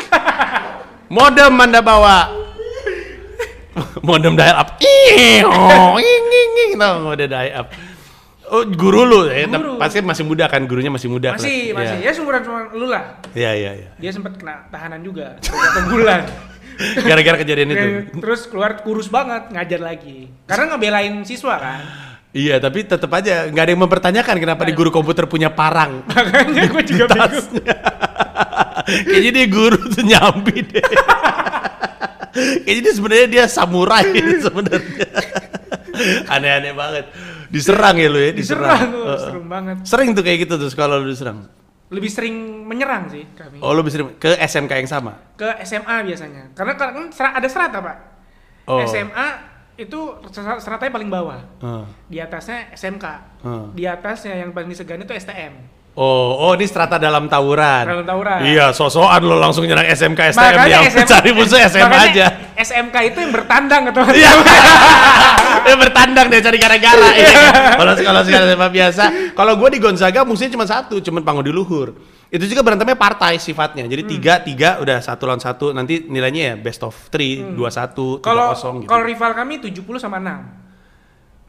[1.09, 2.37] modem Anda bawa.
[4.05, 4.77] modem dial up.
[5.49, 6.71] Oh, ing, ing, ing.
[6.77, 7.67] Nah, modem dial up.
[8.49, 9.45] Oh, guru lu ya?
[9.45, 9.77] Guru.
[9.77, 11.37] Pasti masih muda kan, gurunya masih muda.
[11.37, 11.85] Masih, kan?
[11.85, 11.97] masih.
[12.01, 13.21] Ya seumuran sama lu lah.
[13.37, 13.89] Iya, iya, iya.
[14.01, 16.21] Dia sempat kena tahanan juga beberapa bulan.
[16.79, 17.87] Gara-gara kejadian itu.
[18.17, 20.33] Terus keluar kurus banget ngajar lagi.
[20.49, 22.08] Karena ngebelain siswa kan.
[22.29, 26.05] Iya, tapi tetap aja nggak ada yang mempertanyakan kenapa di guru komputer punya parang.
[26.09, 27.57] Makanya gue juga bingung.
[29.09, 30.85] Kayaknya dia guru tuh nyambi deh.
[32.65, 34.05] Kayaknya dia sebenarnya dia samurai
[34.45, 35.09] sebenarnya.
[36.29, 37.05] Aneh-aneh banget.
[37.49, 38.77] Diserang ya lu ya, diserang.
[38.77, 39.19] Diserang, oh, Heeh.
[39.25, 39.75] serem banget.
[39.89, 41.49] Sering tuh kayak gitu tuh kalau lu diserang.
[41.89, 43.57] Lebih sering menyerang sih kami.
[43.65, 45.17] Oh, lu bisa ke SMK yang sama.
[45.33, 46.53] Ke SMA biasanya.
[46.53, 47.97] Karena kan ada serata, Pak.
[48.69, 48.85] Oh.
[48.85, 49.48] SMA
[49.79, 51.39] itu ser- seratanya paling bawah.
[51.57, 51.83] Heeh.
[52.05, 53.05] Di atasnya SMK.
[53.41, 53.63] Heeh.
[53.73, 55.79] Di atasnya yang paling disegani itu STM.
[55.95, 57.83] Oh, oh ini strata dalam tawuran.
[57.83, 58.39] Dalam tawuran.
[58.45, 62.25] Iya, sosokan lo langsung nyerang SMK STM Makanya yang SM cari musuh SMA makanya aja.
[62.55, 64.31] SMK itu yang bertandang ke teman Iya.
[65.65, 67.09] dia bertandang dia cari gara-gara.
[67.11, 67.43] Iya.
[67.79, 71.51] Kalau kalau sekarang SMA biasa, kalau gue di Gonzaga musuhnya cuma satu, cuma panggung di
[71.51, 71.91] luhur.
[72.29, 73.83] Itu juga berantemnya partai sifatnya.
[73.83, 74.11] Jadi Hmm.
[74.11, 75.73] tiga tiga udah satu lawan satu.
[75.73, 78.25] Nanti nilainya ya best of three, dua satu, tiga Hmm.
[78.27, 78.87] Kalau kosong gitu.
[78.87, 80.39] kalau rival kami 70 sama 6.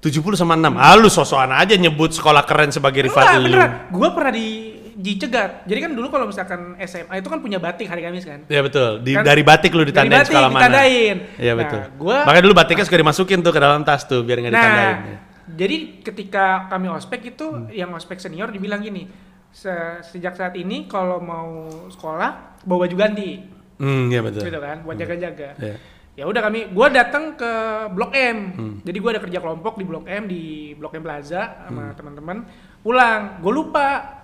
[0.00, 0.72] 70 sama 6.
[0.74, 3.44] Ah, lu sosokan aja nyebut sekolah keren sebagai rival Enggak, lu.
[3.46, 3.70] beneran.
[3.90, 4.48] Gua pernah di
[4.90, 5.64] dicegat.
[5.64, 8.44] Jadi kan dulu kalau misalkan SMA itu kan punya batik hari Kamis kan.
[8.46, 9.00] Iya betul.
[9.00, 10.60] Di, Kan- dari batik lu ditandain dari batik sekolah mana.
[10.62, 11.16] ditandain.
[11.36, 11.80] Iya Nah, betul.
[11.98, 14.88] gua- Makanya dulu batiknya suka dimasukin tuh ke dalam tas tuh biar nggak ditandain.
[14.88, 17.68] Nah, jadi ketika kami ospek itu Hmm.
[17.70, 19.04] yang ospek senior dibilang gini,
[19.50, 19.72] "Se-
[20.06, 21.48] sejak saat ini kalau mau
[21.86, 23.40] sekolah bawa baju ganti,
[23.76, 24.42] Hmm, iya betul.
[24.42, 25.56] gitu kan, buat jaga-jaga.
[25.56, 25.76] Iya.
[26.12, 27.50] Ya udah kami, gua datang ke
[27.90, 28.38] Blok M.
[28.52, 28.74] Hmm.
[28.82, 30.42] Jadi gua ada kerja kelompok di Blok M di
[30.74, 31.64] Blok M Plaza Hmm.
[31.66, 32.36] sama teman-teman.
[32.80, 34.16] Pulang, gue lupa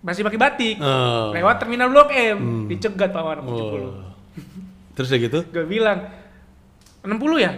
[0.00, 0.76] masih pakai batik.
[0.78, 1.30] Oh.
[1.30, 3.82] Lewat terminal Blok M, dicegat Pak Warno 70.
[3.82, 3.92] Oh.
[4.92, 5.40] Terus ya gitu?
[5.48, 6.10] Gue bilang
[7.02, 7.52] 60 ya?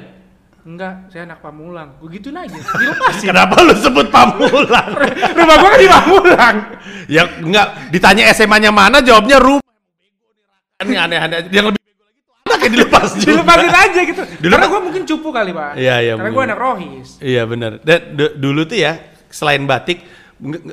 [0.60, 1.96] Enggak, saya anak Pamulang.
[1.98, 2.52] Gue gituin aja.
[2.80, 3.26] Dilepasin.
[3.32, 4.88] Kenapa lu sebut Pamulang?
[5.40, 6.56] Rumah gua kan di Pamulang.
[7.08, 9.64] ya enggak ditanya SMA-nya mana jawabnya rumah.
[10.80, 11.48] Ini aneh-aneh.
[11.48, 13.26] Yang lebih bego lagi tuh anak yang dilepas juga.
[13.32, 14.22] Dilepasin aja gitu.
[14.36, 15.70] Dulu Karena kan- gua mungkin cupu kali, Pak.
[15.76, 17.08] Iya, iya, Karena gua anak rohis.
[17.18, 17.70] Iya benar.
[18.36, 18.92] Dulu tuh ya
[19.28, 19.98] selain batik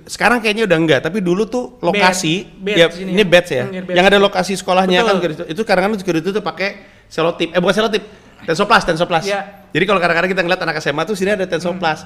[0.08, 3.28] sekarang kayaknya udah enggak, tapi dulu tuh lokasi Bed- ya ini ya.
[3.28, 3.64] batch ya.
[3.68, 3.96] Hmm, bed.
[4.00, 5.12] yang ada lokasi sekolahnya Betul.
[5.12, 5.44] kan gitu.
[5.44, 6.70] itu kadang-kadang juga itu tuh pakai
[7.12, 7.52] selotip.
[7.52, 8.04] Eh bukan selotip,
[8.48, 9.28] tensoplas, tensoplas.
[9.28, 9.67] Iya.
[9.78, 9.86] Hmm.
[9.86, 12.02] Jadi kalau kadang-kadang kita ngeliat anak SMA tuh sini ada tensoplas.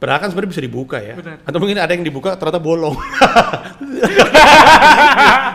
[0.00, 1.12] Padahal kan sebenarnya bisa dibuka ya.
[1.12, 1.44] Benar.
[1.44, 2.96] Atau mungkin ada yang dibuka ternyata bolong.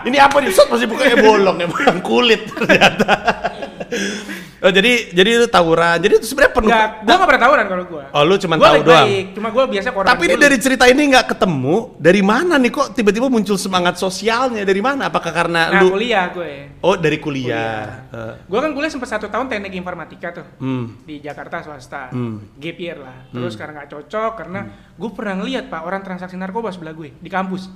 [0.06, 0.54] Ini apa nih?
[0.54, 3.10] Set masih bukanya bolong emang kulit ternyata.
[4.66, 5.98] Oh, jadi jadi itu tawuran.
[6.02, 6.70] Jadi itu sebenarnya penuh.
[6.70, 8.04] Enggak, gua enggak pernah tawuran kalau gua.
[8.10, 9.06] Oh, lu cuman Gua tahu doang.
[9.06, 9.26] baik-baik.
[9.32, 12.88] Cuma gua biasa koran Tapi ini dari cerita ini nggak ketemu dari mana nih kok
[12.92, 15.08] tiba-tiba muncul semangat sosialnya dari mana?
[15.08, 16.82] Apakah karena nah, lu kuliah gue.
[16.82, 18.10] Oh dari kuliah.
[18.10, 20.48] Eh, Gua kan kuliah sempat satu tahun teknik informatika tuh.
[20.58, 21.06] hmm.
[21.06, 22.42] di Jakarta swasta, Hmm.
[22.58, 23.30] gap year lah.
[23.30, 24.60] Terus karena nggak cocok, karena
[24.96, 27.68] gue pernah ngeliat pak orang transaksi narkoba sebelah gue di kampus.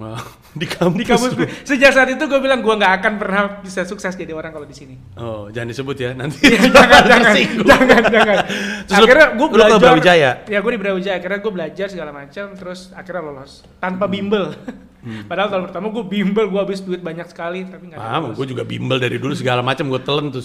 [0.60, 0.98] Di kampus.
[0.98, 1.48] Di kampus gue.
[1.62, 4.74] Sejak saat itu gue bilang gue nggak akan pernah bisa sukses jadi orang kalau di
[4.74, 4.94] sini.
[5.20, 6.40] Oh jangan disebut ya nanti.
[6.66, 7.66] jangan, jangan, Tersinggung.
[7.68, 8.36] jangan, jangan.
[8.88, 9.78] Terus akhirnya gue lu belajar.
[9.78, 10.30] Brawijaya?
[10.48, 11.16] Ya gue di Brawijaya.
[11.20, 14.56] Akhirnya gue belajar segala macam, terus akhirnya lolos tanpa bimbel.
[15.00, 15.24] Hmm.
[15.24, 18.36] Padahal tahun pertama gue bimbel, gue habis duit banyak sekali, tapi nggak lolos.
[18.36, 20.44] gue juga bimbel dari dulu segala macam gue telen tuh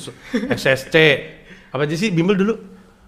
[0.51, 0.95] SSC.
[1.75, 2.55] Apa aja sih bimbel dulu?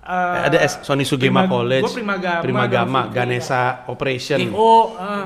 [0.07, 1.83] Eh, ada S Sony Sugema Prima- College.
[1.91, 4.39] Primagama, Primagama, Gama Ganesha Operation.
[4.39, 5.23] IO, eh,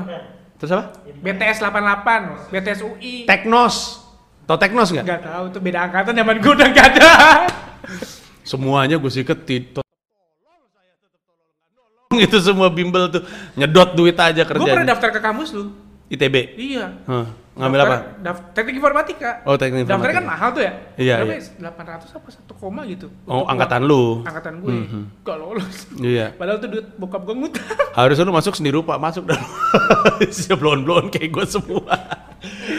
[0.62, 0.94] Terus apa?
[1.26, 3.26] BTS 88, BTS UI.
[3.26, 4.06] Teknos.
[4.46, 5.06] Tau Teknos nggak?
[5.10, 7.12] Nggak tahu tuh beda angkatan zaman gue udah nggak ada.
[8.46, 9.74] Semuanya gue siketin.
[12.14, 13.26] Itu semua bimbel tuh
[13.58, 15.74] nyedot duit aja gue pernah daftar ke kampus lu.
[16.14, 16.54] ITB.
[16.62, 16.94] Iya.
[17.10, 18.40] Hah, ngambil Daftar- apa?
[18.52, 19.30] teknik informatika.
[19.44, 20.32] Oh, teknik Daftarnya kan informatika.
[20.32, 20.74] mahal tuh ya?
[20.96, 21.42] Iya, Berapa iya.
[21.44, 21.70] ya?
[22.08, 23.08] 800 apa 1 koma gitu.
[23.24, 24.04] Oh, Untuk angkatan lu.
[24.24, 24.72] Angkatan gue.
[24.72, 25.02] Mhm.
[25.22, 25.76] Gak lolos.
[25.98, 26.26] Iya.
[26.32, 27.68] Padahal tuh duit bokap gue ngutang.
[28.00, 29.28] Harusnya lu masuk sendiri rupa, masuk.
[30.32, 31.92] Siap blon-blon kayak gue semua.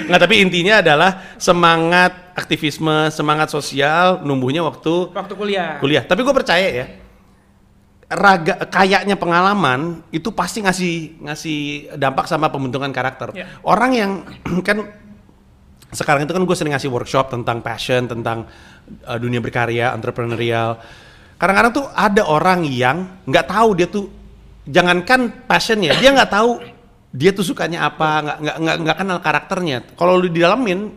[0.02, 5.78] Nggak, tapi intinya adalah semangat aktivisme, semangat sosial numbuhnya waktu Waktu kuliah.
[5.78, 6.02] kuliah.
[6.02, 6.86] Tapi gue percaya ya,
[8.12, 10.94] raga kayaknya pengalaman itu pasti ngasih
[11.24, 11.58] ngasih
[11.96, 13.32] dampak sama pembentukan karakter.
[13.34, 13.46] Ya.
[13.64, 14.22] Orang yang
[14.66, 14.88] kan
[15.92, 18.48] sekarang itu kan gue sering ngasih workshop tentang passion, tentang
[19.04, 20.80] uh, dunia berkarya, entrepreneurial.
[21.36, 24.08] Kadang-kadang tuh ada orang yang nggak tahu dia tuh
[24.64, 26.62] jangankan passionnya, dia nggak tahu
[27.12, 29.78] dia tuh sukanya apa, nggak nggak nggak kenal karakternya.
[29.92, 30.96] Kalau lu didalamin,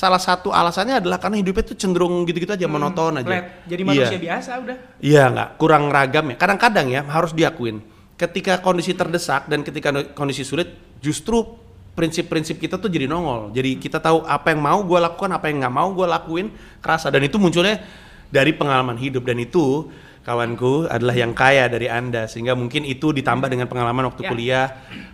[0.00, 3.28] salah satu alasannya adalah karena hidupnya tuh cenderung gitu-gitu aja, monoton aja.
[3.28, 3.68] Flat.
[3.68, 3.88] Jadi Iya.
[3.92, 4.76] manusia biasa udah.
[5.04, 6.36] Iya nggak kurang ragam ya.
[6.40, 7.84] Kadang-kadang ya harus diakuin.
[8.16, 10.72] Ketika kondisi terdesak dan ketika kondisi sulit,
[11.04, 11.44] justru
[11.92, 13.52] prinsip-prinsip kita tuh jadi nongol.
[13.52, 16.48] Jadi kita tahu apa yang mau gue lakukan, apa yang nggak mau gue lakuin,
[16.80, 17.12] kerasa.
[17.12, 17.84] Dan itu munculnya
[18.32, 23.48] dari pengalaman hidup dan itu kawanku adalah yang kaya dari Anda sehingga mungkin itu ditambah
[23.48, 24.28] dengan pengalaman waktu Ya.
[24.28, 24.66] kuliah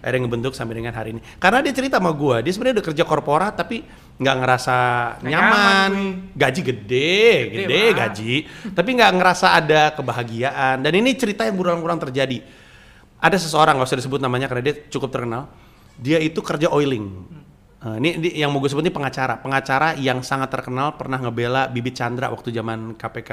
[0.03, 1.21] akhirnya ngebentuk sampai dengan hari ini.
[1.39, 4.77] Karena dia cerita sama gua, dia sebenarnya udah kerja korporat tapi nggak ngerasa
[5.23, 5.93] Nggak nyaman, nyaman,
[6.35, 7.21] gaji gede,
[7.53, 8.35] Gede, gede, gaji,
[8.75, 10.83] tapi nggak ngerasa ada kebahagiaan.
[10.83, 12.43] Dan ini cerita yang berulang-ulang terjadi.
[13.23, 15.49] Ada seseorang nggak usah disebut namanya karena dia cukup terkenal.
[15.97, 17.07] Dia itu kerja oiling.
[17.77, 21.69] Eh, ini, ini yang mau gue sebut ini pengacara, pengacara yang sangat terkenal pernah ngebela
[21.71, 23.31] Bibit Chandra waktu zaman KPK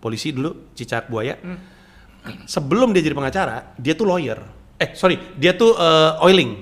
[0.00, 1.38] polisi dulu cicak buaya.
[2.46, 4.42] Sebelum dia jadi pengacara, dia tuh lawyer.
[4.76, 6.52] Eh sorry, dia tuh eh, oiling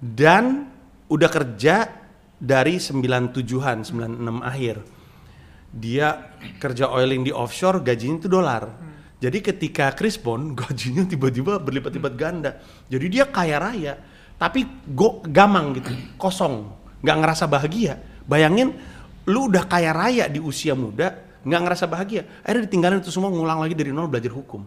[0.00, 0.72] dan
[1.12, 2.00] udah kerja
[2.40, 4.76] dari 97-an, 96 akhir.
[5.70, 8.64] Dia kerja oiling di offshore, gajinya itu dolar.
[9.20, 12.56] Jadi ketika Chris Bond, gajinya tiba-tiba berlipat-lipat ganda.
[12.88, 14.00] Jadi dia kaya raya,
[14.40, 16.72] tapi go gamang gitu, kosong,
[17.04, 18.00] nggak ngerasa bahagia.
[18.24, 18.72] Bayangin,
[19.28, 21.12] lu udah kaya raya di usia muda,
[21.44, 22.22] nggak ngerasa bahagia.
[22.44, 24.66] Akhirnya ditinggalin itu semua, ngulang lagi dari nol belajar hukum.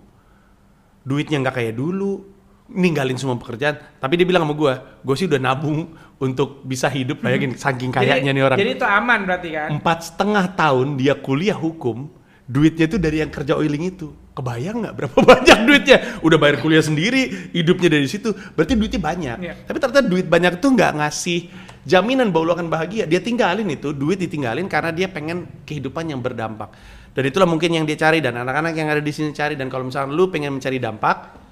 [1.03, 2.33] Duitnya nggak kayak dulu
[2.71, 3.77] ninggalin semua pekerjaan.
[3.99, 8.31] Tapi dia bilang sama gue gue sih udah nabung untuk bisa hidup bayangin saking kayaknya
[8.31, 8.57] jadi, nih orang.
[8.57, 9.69] Jadi itu aman berarti kan?
[9.79, 12.07] empat setengah tahun dia kuliah hukum
[12.47, 14.12] duitnya tuh dari yang kerja oiling itu.
[14.33, 15.97] Kebayang nggak berapa banyak duitnya?
[16.25, 18.33] Udah bayar kuliah sendiri hidupnya dari situ.
[18.33, 19.38] Berarti duitnya banyak.
[19.43, 19.53] Iya.
[19.67, 21.39] tapi ternyata duit banyak tuh nggak ngasih
[21.84, 23.04] jaminan bahwa lu akan bahagia.
[23.08, 26.72] Dia tinggalin itu duit ditinggalin karena dia pengen kehidupan yang berdampak.
[27.13, 29.54] Dan itulah mungkin yang dia cari dan anak-anak yang ada di sini cari.
[29.54, 31.43] Dan kalau misalnya lu pengen mencari dampak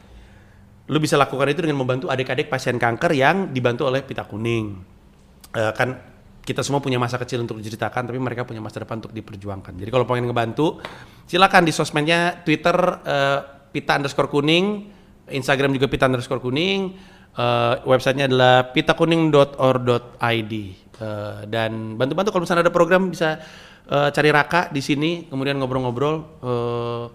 [0.92, 4.76] lu bisa lakukan itu dengan membantu adik-adik pasien kanker yang dibantu oleh pita kuning.
[5.56, 5.96] Eh, kan
[6.44, 9.78] kita semua punya masa kecil untuk diceritakan tapi mereka punya masa depan untuk diperjuangkan.
[9.78, 10.84] Jadi kalau pengen ngebantu
[11.30, 12.76] silakan di sosmednya Twitter
[13.08, 13.40] eh,
[13.72, 14.92] pita underscore kuning
[15.32, 16.98] Instagram juga pita underscore kuning
[17.38, 20.54] eh, websitenya adalah pitakuning.or.id
[21.02, 23.42] Eh, dan bantu-bantu kalau misalnya ada program bisa
[23.90, 26.16] eh, cari Raka di sini kemudian ngobrol-ngobrol.
[26.46, 27.06] Eh,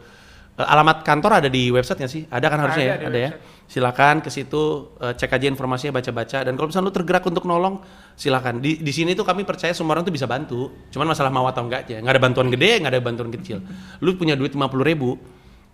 [0.58, 2.22] eh, alamat kantor ada di website nggak sih?
[2.26, 3.30] Ada kan harusnya Ada ya ada ya?
[3.70, 6.42] silakan ke situ eh, cek aja informasinya baca-baca.
[6.42, 7.78] Dan kalau misalnya lu tergerak untuk nolong
[8.18, 8.58] silakan.
[8.58, 10.74] Di di sini tuh kami percaya semua orang tuh bisa bantu.
[10.90, 13.62] Cuman masalah mau atau enggak aja nggak ada bantuan gede nggak ada bantuan kecil.
[14.02, 15.14] Lu punya duit 50.000 ribu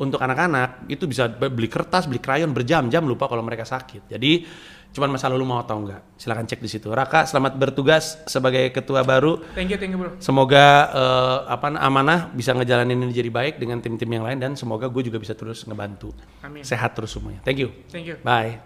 [0.01, 4.45] untuk anak-anak itu bisa be- beli kertas beli krayon berjam-jam lupa kalau mereka sakit jadi
[4.93, 9.01] cuman masalah lu mau atau enggak silakan cek di situ Raka selamat bertugas sebagai ketua
[9.01, 10.13] baru Thank you, thank you bro.
[10.21, 14.93] Semoga eh, apa amanah bisa ngejalanin ini jadi baik dengan tim-tim yang lain dan semoga
[14.93, 16.13] gue juga bisa terus ngebantu.
[16.45, 16.61] Amin.
[16.61, 17.41] Sehat terus semuanya.
[17.41, 17.73] Thank you.
[17.89, 18.21] Thank you.
[18.21, 18.61] Bye.